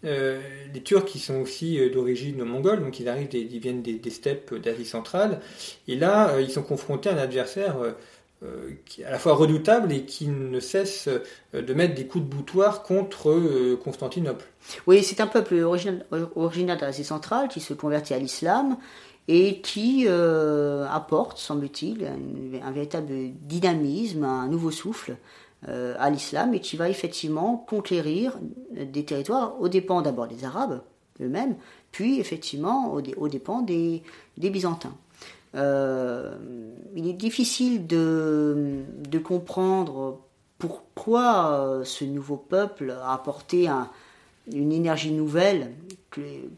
Euh, 0.05 0.41
les 0.73 0.83
Turcs 0.83 1.07
qui 1.07 1.19
sont 1.19 1.41
aussi 1.41 1.81
d'origine 1.91 2.45
mongole, 2.45 2.81
donc 2.81 3.01
ils 3.01 3.09
arrivent, 3.09 3.29
ils 3.33 3.59
viennent 3.59 3.83
des, 3.83 3.95
des 3.95 4.11
steppes 4.11 4.55
d'Asie 4.55 4.85
centrale. 4.85 5.41
Et 5.89 5.97
là, 5.97 6.39
ils 6.39 6.51
sont 6.51 6.63
confrontés 6.63 7.09
à 7.09 7.15
un 7.15 7.19
adversaire 7.19 7.77
qui 8.85 9.03
est 9.03 9.05
à 9.05 9.11
la 9.11 9.19
fois 9.19 9.35
redoutable 9.35 9.93
et 9.93 10.05
qui 10.05 10.29
ne 10.29 10.61
cesse 10.61 11.09
euh, 11.09 11.63
de 11.63 11.75
mettre 11.75 11.95
des 11.95 12.07
coups 12.07 12.25
de 12.25 12.29
boutoir 12.29 12.83
contre 12.83 13.31
euh, 13.31 13.81
Constantinople. 13.83 14.45
Oui, 14.87 15.03
c'est 15.03 15.21
un 15.21 15.27
peuple 15.27 15.55
originaire 16.35 16.77
d'Asie 16.77 17.05
centrale 17.05 17.49
qui 17.49 17.61
se 17.61 17.73
convertit 17.73 18.15
à 18.15 18.19
l'islam 18.19 18.77
et 19.29 19.61
qui 19.61 20.07
apporte, 20.09 21.39
semble-t-il, 21.39 22.07
un, 22.63 22.71
véritable 22.71 23.13
dynamisme, 23.41 24.23
un 24.23 24.47
nouveau 24.47 24.71
souffle 24.71 25.17
à 25.67 26.11
l'islam 26.11 26.55
et 26.55 26.61
qui 26.61 26.77
va 26.77 26.89
effectivement 26.89 27.57
conquérir 27.57 28.39
des 28.71 29.05
territoires 29.05 29.61
aux 29.61 29.69
dépens 29.69 30.03
d'abord 30.03 30.29
des 30.29 30.45
Arabes 30.45 30.81
eux-mêmes, 31.21 31.57
puis 31.91 32.21
effectivement 32.21 32.93
aux, 32.93 33.29
dépens 33.29 33.63
des 33.63 34.03
Byzantins. 34.37 34.95
Euh, 35.57 36.37
il 36.95 37.09
est 37.09 37.15
difficile 37.15 37.87
de, 37.87 38.85
comprendre 39.25 40.21
pourquoi 40.59 41.51
euh, 41.51 41.85
ce 41.85 42.05
nouveau 42.05 42.37
peuple 42.37 42.91
a 42.91 43.15
apporté 43.15 43.69
une 44.53 44.73
énergie 44.73 45.11
nouvelle 45.11 45.73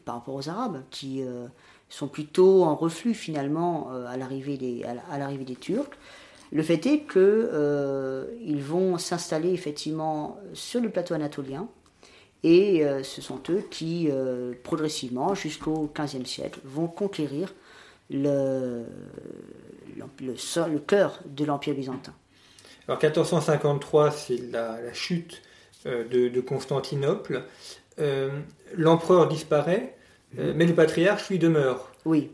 par 0.04 0.16
rapport 0.16 0.34
aux 0.34 0.48
Arabes, 0.48 0.82
qui 0.90 1.22
euh, 1.22 1.46
sont 1.88 2.08
plutôt 2.08 2.64
en 2.64 2.74
reflux 2.74 3.14
finalement 3.14 3.90
à 4.08 4.16
l'arrivée 4.16 4.56
des 4.56 5.56
Turcs. 5.56 5.90
Le 6.50 6.62
fait 6.62 6.86
est 6.86 7.00
qu'ils 7.10 8.62
vont 8.62 8.98
s'installer 8.98 9.50
effectivement 9.50 10.38
sur 10.52 10.80
le 10.80 10.90
plateau 10.90 11.14
anatolien, 11.14 11.68
et 12.44 12.84
ce 13.02 13.20
sont 13.20 13.40
eux 13.50 13.64
qui, 13.70 14.08
progressivement, 14.62 15.34
jusqu'au 15.34 15.90
XVe 15.94 16.24
siècle, 16.24 16.60
vont 16.64 16.86
conquérir 16.86 17.52
le, 18.10 18.84
le, 19.96 20.34
le 20.72 20.78
cœur 20.78 21.20
de 21.26 21.44
l'Empire 21.44 21.74
byzantin. 21.74 22.14
Alors 22.88 23.02
1453, 23.02 24.10
c'est 24.10 24.38
la, 24.50 24.78
chute 24.94 25.42
euh, 25.86 26.04
de, 26.08 26.40
Constantinople. 26.40 27.42
Euh, 27.98 28.30
l'empereur 28.74 29.28
disparaît, 29.28 29.94
euh, 30.38 30.54
mais 30.56 30.64
le 30.64 30.74
patriarche 30.74 31.28
lui 31.28 31.38
demeure. 31.38 31.92
Oui. 32.04 32.30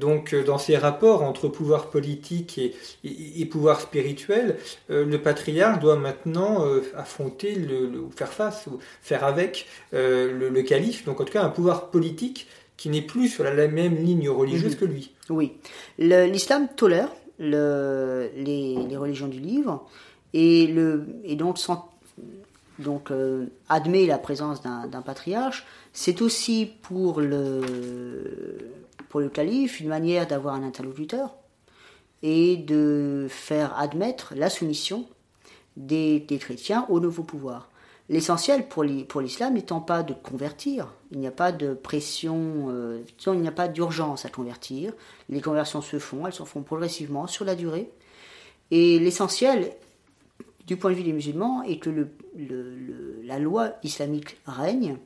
donc, 0.00 0.34
dans 0.34 0.56
ces 0.56 0.74
rapports 0.78 1.22
entre 1.22 1.46
pouvoir 1.48 1.90
politique 1.90 2.56
et, 2.56 2.74
et, 3.04 3.44
pouvoir 3.44 3.82
spirituel, 3.82 4.56
le 4.88 5.16
patriarche 5.18 5.80
doit 5.80 5.96
maintenant 5.96 6.64
affronter, 6.96 7.56
le, 7.56 7.90
faire 8.16 8.32
face, 8.32 8.66
ou 8.68 8.78
faire 9.02 9.24
avec 9.24 9.66
le, 9.92 10.48
le, 10.48 10.62
calife, 10.62 11.04
donc 11.04 11.20
en 11.20 11.24
tout 11.24 11.32
cas 11.32 11.42
un 11.42 11.50
pouvoir 11.50 11.90
politique 11.90 12.48
qui 12.82 12.88
n'est 12.88 13.00
plus 13.00 13.28
sur 13.28 13.44
la 13.44 13.68
même 13.68 13.94
ligne 13.94 14.28
religieuse 14.28 14.72
mhm. 14.72 14.78
que 14.80 14.84
lui. 14.86 15.12
Oui. 15.30 15.52
L'islam 15.98 16.66
tolère 16.74 17.08
le, 17.38 18.28
les, 18.34 18.96
religions 18.96 19.28
du 19.28 19.38
livre 19.38 19.88
et, 20.32 20.66
le, 20.66 21.06
et 21.22 21.36
donc, 21.36 21.58
donc 22.80 23.12
euh, 23.12 23.46
admet 23.68 24.04
la 24.06 24.18
présence 24.18 24.62
d'un 24.62 25.02
patriarche. 25.02 25.64
C'est 25.92 26.22
aussi 26.22 26.72
pour 26.82 27.20
le, 27.20 27.60
pour 29.08 29.20
le 29.20 29.28
calife 29.28 29.78
une 29.78 29.86
manière 29.86 30.26
d'avoir 30.26 30.56
un 30.56 30.64
interlocuteur 30.64 31.36
et 32.24 32.56
de 32.56 33.28
faire 33.30 33.78
admettre 33.78 34.34
la 34.34 34.50
soumission 34.50 35.06
des, 35.76 36.18
des 36.18 36.38
chrétiens 36.38 36.84
au 36.88 36.98
nouveau 36.98 37.22
pouvoir. 37.22 37.68
L'essentiel 38.08 38.66
pour 38.68 38.82
l'islam 38.82 39.54
n'étant 39.54 39.80
pas 39.80 40.02
de 40.02 40.12
convertir, 40.12 40.92
il 41.12 41.18
n'y 41.18 41.26
a 41.26 41.32
pas 41.32 41.52
de 41.52 41.72
pression, 41.72 42.66
euh, 42.68 43.00
il 43.26 43.40
n'y 43.40 43.48
a 43.48 43.52
pas 43.52 43.68
d'urgence 43.68 44.24
à 44.24 44.28
convertir. 44.28 44.92
Les 45.28 45.40
conversions 45.40 45.80
se 45.80 45.98
font, 45.98 46.26
elles 46.26 46.32
se 46.32 46.42
font 46.42 46.62
progressivement 46.62 47.26
sur 47.26 47.44
la 47.44 47.54
durée. 47.54 47.90
Et 48.70 48.98
l'essentiel, 48.98 49.72
du 50.66 50.76
point 50.76 50.90
de 50.90 50.96
vue 50.96 51.04
des 51.04 51.12
musulmans, 51.12 51.62
est 51.62 51.78
que 51.78 52.08
la 53.24 53.38
loi 53.38 53.72
islamique 53.82 54.36
règne. 54.46 54.96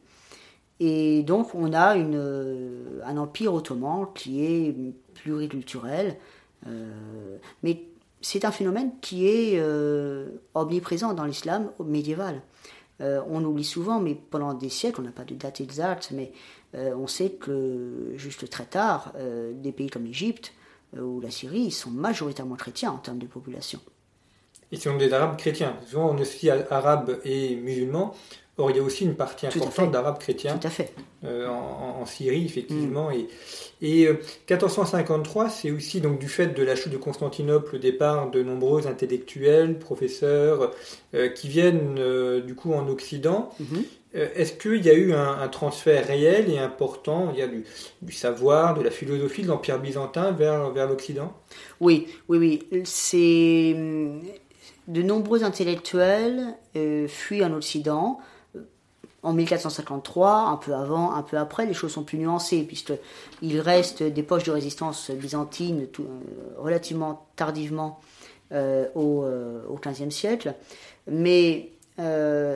Et 0.80 1.22
donc 1.22 1.54
on 1.54 1.72
a 1.72 1.96
une, 1.96 3.00
un 3.04 3.16
empire 3.16 3.54
ottoman 3.54 4.06
qui 4.14 4.44
est 4.44 4.74
pluriculturel. 5.14 6.16
Euh, 6.66 7.37
mais 7.62 7.82
c'est 8.20 8.44
un 8.44 8.50
phénomène 8.50 8.90
qui 9.00 9.26
est 9.26 9.59
euh, 9.59 10.28
omniprésent 10.54 11.14
dans 11.14 11.24
l'islam 11.24 11.70
médiéval. 11.85 12.42
Euh, 13.00 13.22
on 13.28 13.44
oublie 13.44 13.64
souvent, 13.64 14.00
mais 14.00 14.14
pendant 14.14 14.54
des 14.54 14.68
siècles, 14.68 15.00
on 15.00 15.04
n'a 15.04 15.12
pas 15.12 15.24
de 15.24 15.35
date 15.35 15.61
exacte, 15.61 16.11
mais 16.12 16.32
euh, 16.74 16.94
on 16.96 17.06
sait 17.06 17.30
que 17.30 18.12
juste 18.16 18.48
très 18.48 18.64
tard, 18.64 19.12
euh, 19.16 19.52
des 19.54 19.72
pays 19.72 19.90
comme 19.90 20.04
l'Égypte 20.04 20.52
ou 20.98 21.20
la 21.20 21.30
Syrie 21.30 21.70
sont 21.70 21.90
majoritairement 21.90 22.54
chrétiens 22.54 22.92
en 22.92 22.98
termes 22.98 23.18
de 23.18 23.26
population. 23.26 23.80
Et 24.72 24.76
ce 24.76 24.90
sont 24.90 24.96
des 24.96 25.12
Arabes 25.12 25.37
chrétiens. 25.37 25.76
Souvent, 25.87 26.11
on 26.11 26.20
associe 26.20 26.52
arabes 26.70 27.18
et 27.24 27.57
musulmans. 27.57 28.14
Or, 28.59 28.70
il 28.70 28.76
y 28.79 28.81
a 28.81 28.83
aussi 28.83 29.05
une 29.05 29.16
partie 29.16 29.46
importante 29.46 29.90
d'Arabes 29.90 30.18
chrétiens 30.18 30.57
Tout 30.57 30.66
à 30.66 30.70
fait. 30.70 30.94
Euh, 31.24 31.46
en, 31.46 32.07
Syrie, 32.07 32.46
effectivement. 32.46 33.11
Mm. 33.11 33.26
Et, 33.83 34.05
et 34.05 34.09
1453, 34.09 35.44
euh, 35.44 35.48
c'est 35.50 35.70
aussi 35.70 36.00
donc 36.00 36.18
du 36.18 36.29
fait 36.29 36.48
de 36.48 36.62
la 36.62 36.74
chute 36.74 36.92
de 36.92 36.96
Constantinople, 36.96 37.76
au 37.76 37.79
départ 37.79 38.31
de 38.31 38.42
nombreux 38.42 38.87
intellectuels, 38.87 39.79
professeurs, 39.79 40.70
euh, 41.14 41.29
qui 41.29 41.48
viennent 41.48 41.96
du 42.40 42.55
coup 42.55 42.72
en 42.72 42.88
Occident. 42.88 43.50
Mm-hmm. 43.61 43.85
Est-ce 44.14 44.55
qu'il 44.55 44.83
y 44.83 44.88
a 44.88 44.94
eu 44.94 45.12
un, 45.12 45.46
transfert 45.48 46.07
réel 46.07 46.50
et 46.50 46.59
important 46.59 47.31
il 47.35 47.38
y 47.38 47.42
a 47.42 47.48
du, 47.48 47.64
du 48.00 48.12
savoir, 48.12 48.72
de 48.72 48.83
la 48.83 48.90
philosophie 48.90 49.42
de 49.42 49.48
l'Empire 49.48 49.79
byzantin 49.79 50.31
vers, 50.31 50.70
vers 50.70 50.88
l'Occident? 50.88 51.35
Oui, 51.81 52.07
oui, 52.29 52.38
oui. 52.70 52.83
C'est 52.85 53.76
de 54.88 55.03
nombreux 55.03 55.44
intellectuels 55.44 56.55
fuient 57.09 57.44
en 57.44 57.53
Occident 57.53 58.20
en 59.27 59.33
1453, 59.33 60.49
un 60.51 60.57
peu 60.57 60.72
avant, 60.72 61.12
un 61.12 61.22
peu 61.22 61.37
après, 61.37 61.66
les 61.66 61.75
choses 61.75 61.92
sont 61.92 62.05
plus 62.05 62.16
nuancées, 62.16 62.62
puisqu'il 62.62 63.59
reste 63.59 64.05
des 64.05 64.22
poches 64.22 64.44
de 64.44 64.53
résistance 64.53 65.11
byzantine 65.11 65.88
euh, 65.99 66.05
relativement 66.59 67.27
tardivement 67.35 67.99
euh, 68.53 68.87
au, 68.94 69.25
euh, 69.25 69.64
XVe 69.85 70.11
siècle. 70.11 70.55
Mais 71.11 71.72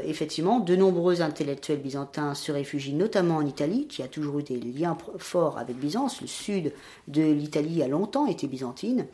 effectivement, 0.04 0.60
de 0.60 0.76
nombreux 0.76 1.22
intellectuels 1.22 1.80
byzantins 1.80 2.34
se 2.34 2.52
réfugient 2.52 2.92
notamment 2.92 3.36
en 3.36 3.46
Italie, 3.46 3.86
qui 3.88 4.02
a 4.02 4.06
toujours 4.06 4.38
eu 4.38 4.42
des 4.42 4.58
liens 4.58 4.96
forts 5.16 5.58
avec 5.58 5.76
Byzance. 5.76 6.20
Le 6.20 6.26
sud 6.26 6.72
de 7.08 7.22
l'Italie 7.22 7.82
a 7.82 7.88
longtemps 7.88 8.26
été 8.26 8.46
byzantine. 8.46 9.06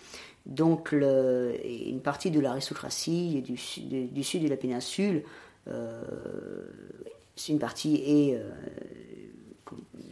Donc 0.47 0.93
une 0.93 2.01
partie 2.03 2.31
de 2.31 2.41
l'aristocratie 2.41 3.43
du, 3.43 3.59
du, 4.09 4.23
sud 4.23 4.45
de 4.45 4.49
la 4.49 4.57
péninsule 4.57 5.25
c'est 7.37 7.53
une 7.53 7.59
partie 7.59 7.97
est 7.97 8.35
euh, 8.35 8.51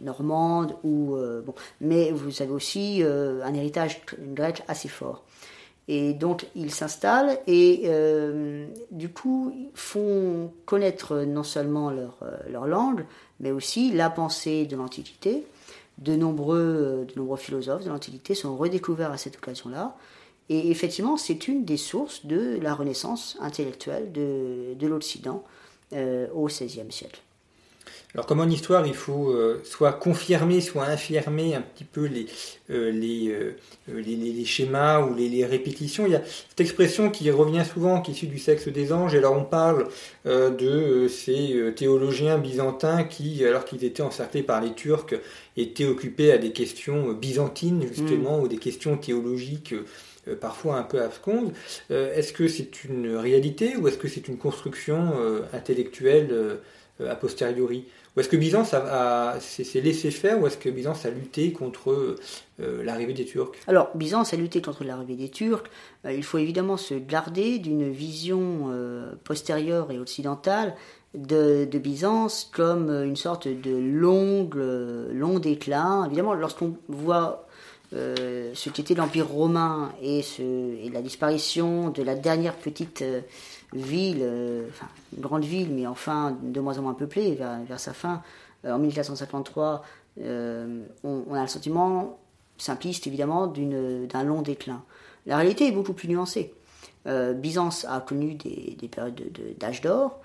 normande 0.03 0.77
ou 0.85 1.17
euh, 1.17 1.41
bon, 1.41 1.55
mais 1.81 2.13
vous 2.13 2.43
avez 2.43 2.53
aussi 2.53 3.03
euh, 3.03 3.43
un 3.43 3.55
héritage 3.55 4.03
grec 4.19 4.63
assez 4.69 4.89
fort. 4.89 5.25
Et 5.89 6.15
donc 6.15 6.47
ils 6.55 6.71
s'installent 6.71 7.39
et 7.47 7.91
du 8.91 9.11
coup 9.11 9.55
font 9.75 10.51
connaître 10.65 11.25
non 11.25 11.43
seulement 11.43 11.91
leur, 11.91 12.21
leur 12.49 12.67
langue, 12.67 13.05
mais 13.39 13.51
aussi 13.51 13.93
la 13.93 14.09
pensée 14.09 14.65
de 14.65 14.77
l'Antiquité. 14.77 15.45
De 15.99 16.17
nombreux, 16.17 17.07
de 17.07 17.21
nombreux 17.21 17.37
philosophes 17.37 17.85
de 17.85 17.91
l'Antiquité 17.91 18.35
sont 18.35 18.57
redécouverts 18.57 19.13
à 19.13 19.19
cette 19.19 19.37
occasion-là. 19.37 19.95
Et 20.51 20.71
effectivement, 20.71 21.17
c'est 21.17 21.49
une 21.49 21.65
des 21.65 21.79
sources 21.79 22.27
de 22.27 22.59
la 22.61 22.75
renaissance 22.75 23.37
intellectuelle 23.41 24.13
de, 24.13 24.75
de 24.79 24.87
l'Occident 24.87 25.43
euh, 25.93 26.27
au 26.35 26.47
XVIe 26.47 26.91
siècle. 26.91 27.21
Alors 28.15 28.27
comme 28.27 28.41
en 28.41 28.47
histoire, 28.47 28.87
il 28.87 28.95
faut 28.95 29.31
euh, 29.31 29.61
soit 29.65 29.93
confirmer, 29.93 30.61
soit 30.61 30.85
infirmer 30.85 31.55
un 31.55 31.63
petit 31.63 31.85
peu 31.85 32.05
les, 32.07 32.27
euh, 32.71 32.93
les, 32.93 33.53
les, 33.89 34.45
schémas 34.45 35.01
ou 35.01 35.15
les, 35.15 35.45
répétitions? 35.45 36.07
Il 36.07 36.13
y 36.13 36.17
a 36.17 36.23
cette 36.25 36.61
expression 36.61 37.11
qui 37.11 37.29
revient 37.31 37.65
souvent, 37.65 38.01
qui 38.01 38.13
est 38.13 38.15
issue 38.15 38.27
du 38.27 38.39
sexe 38.39 38.69
des 38.69 38.93
anges. 38.93 39.15
Et 39.15 39.19
alors 39.19 39.37
on 39.37 39.45
parle 39.45 39.89
de 40.25 41.09
ces 41.09 41.73
théologiens 41.75 42.39
byzantins 42.39 43.03
qui, 43.03 43.45
alors 43.45 43.65
qu'ils 43.65 43.85
étaient 43.85 44.03
encerclés 44.03 44.45
par 44.45 44.61
les 44.61 44.75
Turcs, 44.75 45.15
étaient 45.57 45.87
occupés 45.87 46.31
à 46.31 46.39
des 46.39 46.53
questions 46.53 47.13
byzantines 47.13 47.85
justement, 47.89 48.39
mm. 48.39 48.43
ou 48.43 48.49
des 48.49 48.59
questions 48.59 48.97
théologiques 48.97 49.75
parfois 50.41 50.77
un 50.77 50.83
peu 50.83 51.03
absconde. 51.03 51.53
Euh, 51.91 52.15
est-ce 52.15 52.33
que 52.33 52.49
c'est 52.49 52.85
une 52.85 53.17
réalité 53.17 53.77
ou 53.77 53.89
est-ce 53.89 53.99
que 53.99 54.09
c'est 54.09 54.29
une 54.29 54.39
construction 54.39 55.13
euh, 55.19 55.43
intellectuelle 55.53 56.59
a 57.05 57.17
posteriori? 57.17 57.87
Ou 58.17 58.21
est-ce 58.21 58.29
que 58.29 58.37
Byzance 58.37 58.73
a, 58.75 59.37
s'est 59.41 59.81
laissé 59.81 60.13
faire 60.13 60.41
ou 60.41 60.47
est-ce 60.47 60.57
que 60.57 60.69
Byzance 60.69 61.05
a 61.05 61.11
lutté 61.11 61.53
contre 61.53 62.17
l'arrivée 62.59 63.13
des 63.13 63.25
Turcs? 63.25 63.51
Alors, 63.67 63.91
Byzance 63.97 64.33
a 64.33 64.37
lutté 64.37 64.63
contre 64.63 64.85
l'arrivée 64.85 65.17
des 65.17 65.29
Turcs. 65.29 65.65
il 66.09 66.23
faut 66.23 66.39
évidemment 66.39 66.77
se 66.77 66.95
garder 66.95 67.59
d'une 67.59 67.91
vision 67.91 68.71
postérieure 69.25 69.91
et 69.91 69.99
occidentale 69.99 70.77
de, 71.15 71.79
Byzance 71.79 72.49
comme 72.55 72.91
une 72.91 73.17
sorte 73.17 73.49
de 73.49 73.77
longue, 73.77 74.55
long 75.13 75.41
déclin. 75.41 76.05
Évidemment, 76.07 76.35
lorsqu'on 76.35 76.77
voit 76.89 77.44
euh, 77.95 78.51
ce 78.55 78.71
qu'était 78.71 78.95
l'Empire 78.95 79.29
romain 79.29 79.93
et, 80.03 80.23
la 80.93 81.01
disparition 81.01 81.91
de 81.91 82.03
la 82.03 82.17
dernière 82.17 82.57
petite 82.57 83.03
euh, 83.03 83.21
ville, 83.73 84.19
euh, 84.23 84.67
enfin 84.71 84.89
une 85.15 85.23
grande 85.23 85.45
ville, 85.45 85.71
mais 85.71 85.87
enfin 85.87 86.37
de 86.43 86.61
moins 86.61 86.77
en 86.79 86.83
moins 86.83 86.95
peuplée 86.95 87.35
vers, 87.35 87.81
sa 87.81 87.93
fin, 87.93 88.23
en 88.67 88.79
1453, 88.79 89.85
on, 90.17 91.35
a 91.35 91.43
le 91.43 91.47
sentiment 91.47 92.19
simpliste 92.57 93.07
évidemment 93.07 93.47
d'un 93.47 94.25
long 94.25 94.43
déclin. 94.43 94.83
La 95.27 95.37
réalité 95.37 95.69
est 95.69 95.73
beaucoup 95.73 95.93
plus 95.93 96.09
nuancée. 96.09 96.55
Byzance 97.07 97.85
a 97.89 98.01
connu 98.01 98.35
des, 98.35 98.77
des 98.79 98.89
périodes 98.89 99.23
d'âge 99.59 99.83
d'or. 99.83 100.21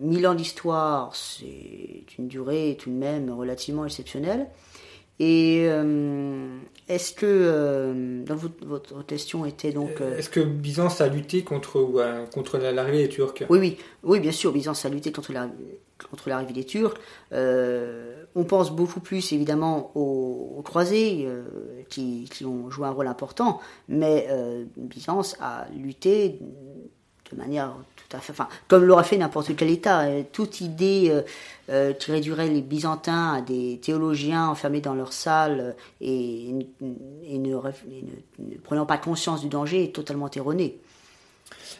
mille 0.00 0.26
ans 0.26 0.34
d'histoire, 0.34 1.14
c'est 1.14 2.04
une 2.18 2.28
durée 2.28 2.76
tout 2.78 2.90
de 2.90 2.96
même 2.96 3.30
relativement 3.30 3.84
exceptionnelle. 3.84 4.48
Et 5.20 5.64
euh, 5.66 6.46
est-ce 6.88 7.12
que, 7.12 7.26
euh, 7.26 8.24
dans 8.24 8.36
votre, 8.36 8.64
votre, 8.64 9.04
question 9.04 9.44
était 9.46 9.72
donc... 9.72 10.00
Euh, 10.00 10.16
est-ce 10.16 10.28
que 10.28 10.40
Byzance 10.40 11.00
a 11.00 11.08
lutté 11.08 11.42
contre, 11.42 11.90
contre 12.32 12.58
l'arrivée 12.58 13.02
des 13.02 13.08
Turcs? 13.08 13.44
Oui, 13.50 13.58
oui, 13.58 13.78
oui, 14.04 14.20
bien 14.20 14.30
sûr, 14.30 14.52
Byzance 14.52 14.84
a 14.84 14.88
lutté 14.88 15.10
contre 15.12 15.32
l'arrivée 15.32 15.80
contre 16.12 16.28
l'arrivée 16.28 16.52
des 16.52 16.64
Turcs. 16.64 16.94
on 17.32 18.44
pense 18.44 18.70
beaucoup 18.70 19.00
plus 19.00 19.32
évidemment 19.32 19.90
aux, 19.96 20.62
croisés 20.64 21.26
qui, 21.88 22.28
qui, 22.30 22.44
ont 22.44 22.70
joué 22.70 22.86
un 22.86 22.92
rôle 22.92 23.08
important, 23.08 23.60
mais 23.88 24.28
Byzance 24.76 25.36
a 25.40 25.66
lutté 25.76 26.38
de 27.32 27.36
manière 27.36 27.74
tout 28.08 28.16
à 28.16 28.20
fait, 28.20 28.32
enfin, 28.32 28.48
comme 28.68 28.84
l'aurait 28.84 29.04
fait 29.04 29.16
n'importe 29.16 29.54
quel 29.56 29.70
État. 29.70 30.00
Euh, 30.00 30.22
toute 30.32 30.60
idée 30.60 31.08
euh, 31.10 31.22
euh, 31.70 31.92
qui 31.92 32.10
réduirait 32.10 32.48
les 32.48 32.62
Byzantins 32.62 33.34
à 33.34 33.40
des 33.40 33.78
théologiens 33.82 34.48
enfermés 34.48 34.80
dans 34.80 34.94
leur 34.94 35.12
salle 35.12 35.76
et, 36.00 36.54
ne, 36.80 37.58
prenant 38.64 38.86
pas 38.86 38.98
conscience 38.98 39.42
du 39.42 39.48
danger 39.48 39.84
est 39.84 39.94
totalement 39.94 40.30
erronée. 40.30 40.78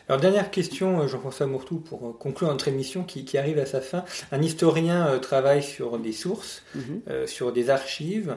Alors 0.08 0.20
dernière 0.20 0.50
question, 0.50 1.06
Jean-François 1.06 1.46
Mourtou, 1.46 1.76
pour 1.76 2.18
conclure 2.18 2.48
notre 2.48 2.68
émission 2.68 3.04
qui, 3.04 3.38
arrive 3.38 3.58
à 3.58 3.66
sa 3.66 3.80
fin. 3.80 4.04
Un 4.32 4.42
historien 4.42 5.18
travaille 5.20 5.62
sur 5.62 5.98
des 5.98 6.12
sources, 6.12 6.62
mhm. 6.74 7.26
sur 7.26 7.52
des 7.52 7.70
archives. 7.70 8.36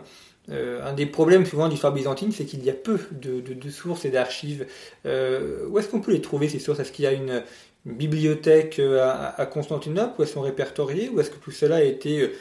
Euh, 0.51 0.85
un 0.85 0.93
des 0.93 1.05
problèmes 1.05 1.45
souvent 1.45 1.69
d'histoire 1.69 1.93
byzantine, 1.93 2.31
c'est 2.31 2.45
qu'il 2.45 2.63
y 2.63 2.69
a 2.69 2.73
peu 2.73 2.99
de, 3.11 3.69
sources 3.69 4.05
et 4.05 4.09
d'archives. 4.09 4.67
Euh, 5.05 5.67
où 5.69 5.79
est-ce 5.79 5.87
qu'on 5.87 6.01
peut 6.01 6.11
les 6.11 6.21
trouver 6.21 6.49
ces 6.49 6.59
sources? 6.59 6.79
Est-ce 6.79 6.91
qu'il 6.91 7.05
y 7.05 7.07
a 7.07 7.13
une, 7.13 7.43
bibliothèque 7.83 8.77
euh, 8.77 9.11
à, 9.37 9.45
Constantinople 9.47 10.13
où 10.19 10.21
elles 10.21 10.27
sont 10.27 10.41
répertoriées 10.41 11.09
Ou 11.09 11.19
est-ce 11.19 11.31
que 11.31 11.39
tout 11.39 11.49
cela 11.49 11.77
a 11.77 11.81
été 11.81 12.31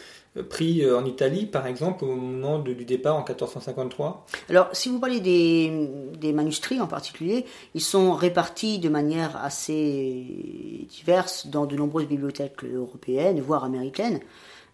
pris 0.51 0.89
en 0.89 1.07
Italie, 1.07 1.47
par 1.47 1.67
exemple, 1.67 2.05
au 2.05 2.15
moment 2.15 2.59
du 2.59 2.85
départ 2.85 3.17
en 3.17 3.25
1453 3.25 4.27
Alors, 4.51 4.69
si 4.73 4.91
vous 4.91 5.01
parlez 5.01 5.21
des, 5.21 6.33
manuscrits 6.35 6.79
en 6.81 6.87
particulier, 6.87 7.47
ils 7.75 7.81
sont 7.81 8.13
répartis 8.13 8.79
de 8.79 8.91
manière 8.91 9.35
assez 9.43 10.87
diverse 10.91 11.47
dans 11.47 11.65
de 11.65 11.75
nombreuses 11.75 12.07
bibliothèques 12.07 12.63
européennes, 12.63 13.41
voire 13.41 13.65
américaines. 13.65 14.21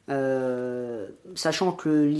Euh, 0.09 1.09
sachant 1.35 1.73
que 1.73 2.12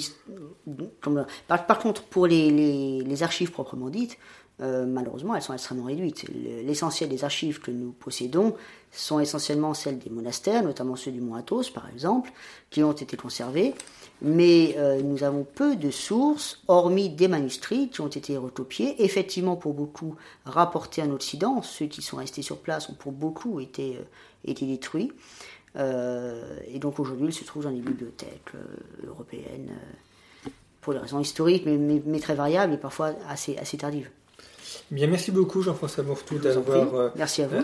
par, 1.47 1.79
contre 1.79 2.03
pour 2.03 2.27
les, 2.27 3.23
archives 3.23 3.53
proprement 3.53 3.91
dites, 3.91 4.19
euh, 4.61 4.87
malheureusement 4.87 5.37
elles 5.37 5.43
sont 5.43 5.53
extrêmement 5.53 5.85
réduites. 5.85 6.25
L'essentiel 6.65 7.09
des 7.09 7.23
archives 7.23 7.61
que 7.61 7.71
nous 7.71 7.93
possédons 7.93 8.57
sont 8.91 9.21
essentiellement 9.21 9.75
celles 9.75 9.99
des 9.99 10.11
monastères, 10.11 10.65
notamment 10.65 10.97
ceux 10.97 11.13
du 11.13 11.21
Mont 11.21 11.37
Athos 11.37 11.71
par 11.73 11.89
exemple, 11.89 12.33
qui 12.71 12.83
ont 12.83 12.93
été 12.93 13.17
conservés. 13.17 13.75
Mais 14.23 14.75
euh, 14.79 15.03
nous 15.03 15.25
avons 15.25 15.45
peu 15.45 15.77
de 15.77 15.91
sources, 15.91 16.63
hormis 16.69 17.11
des 17.11 17.29
manuscrits 17.29 17.91
qui 17.91 18.01
ont 18.01 18.09
été 18.09 18.37
recopiés, 18.39 19.05
effectivement 19.05 19.57
pour 19.57 19.75
beaucoup 19.75 20.17
rapportés 20.47 21.03
en 21.03 21.11
Occident. 21.11 21.61
Ceux 21.63 21.87
qui 21.87 22.01
sont 22.01 22.17
restés 22.17 22.41
sur 22.41 22.57
place 22.57 22.89
ont 22.89 22.95
pour 22.95 23.13
beaucoup 23.13 23.61
été, 23.61 23.99
été 24.45 24.65
détruits. 24.65 25.13
Euh, 25.77 26.59
et 26.73 26.79
donc 26.79 26.99
aujourd'hui, 26.99 27.29
il 27.29 27.33
se 27.33 27.45
trouve 27.45 27.65
dans 27.65 27.71
les 27.71 27.81
bibliothèques 27.81 28.55
euh, 28.55 29.09
européennes 29.09 29.71
euh, 29.71 30.51
pour 30.81 30.95
des 30.95 30.99
raisons 30.99 31.21
historiques, 31.21 31.67
mais, 31.67 32.21
très 32.21 32.35
variables 32.35 32.75
et 32.75 32.79
parfois 32.79 33.13
assez, 33.29 33.57
assez 33.59 33.77
tardives. 33.77 34.09
Bien, 34.91 35.09
merci 35.09 35.33
beaucoup 35.33 35.63
Jean-François 35.63 36.05
Mourtou 36.05 36.39
d'avoir 36.39 37.13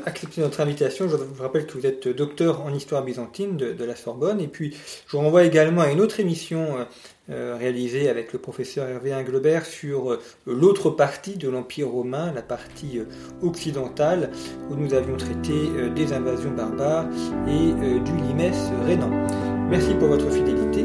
accepté 0.06 0.40
notre 0.40 0.60
invitation. 0.60 1.08
Je 1.08 1.14
vous 1.14 1.42
rappelle 1.42 1.66
que 1.66 1.78
vous 1.78 1.86
êtes 1.86 2.08
docteur 2.08 2.62
en 2.62 2.74
histoire 2.74 3.04
byzantine 3.04 3.56
de, 3.56 3.84
la 3.84 3.94
Sorbonne. 3.94 4.40
Et 4.40 4.48
puis, 4.48 4.74
je 5.06 5.12
vous 5.16 5.22
renvoie 5.22 5.44
également 5.44 5.82
à 5.82 5.90
une 5.90 6.00
autre 6.00 6.18
émission 6.18 6.84
réalisé 7.28 8.08
avec 8.08 8.32
le 8.32 8.38
professeur 8.38 8.88
Hervé 8.88 9.14
Englebert 9.14 9.64
sur 9.64 10.18
l'autre 10.46 10.90
partie 10.90 11.36
de 11.36 11.48
l'Empire 11.48 11.88
romain, 11.88 12.32
la 12.32 12.42
partie 12.42 13.00
occidentale, 13.42 14.30
où 14.70 14.74
nous 14.74 14.92
avions 14.94 15.16
traité 15.16 15.54
des 15.94 16.12
invasions 16.12 16.50
barbares 16.50 17.06
et 17.46 18.00
du 18.00 18.16
limès 18.26 18.56
rénan. 18.86 19.10
Merci 19.70 19.94
pour 19.94 20.08
votre 20.08 20.30
fidélité 20.30 20.84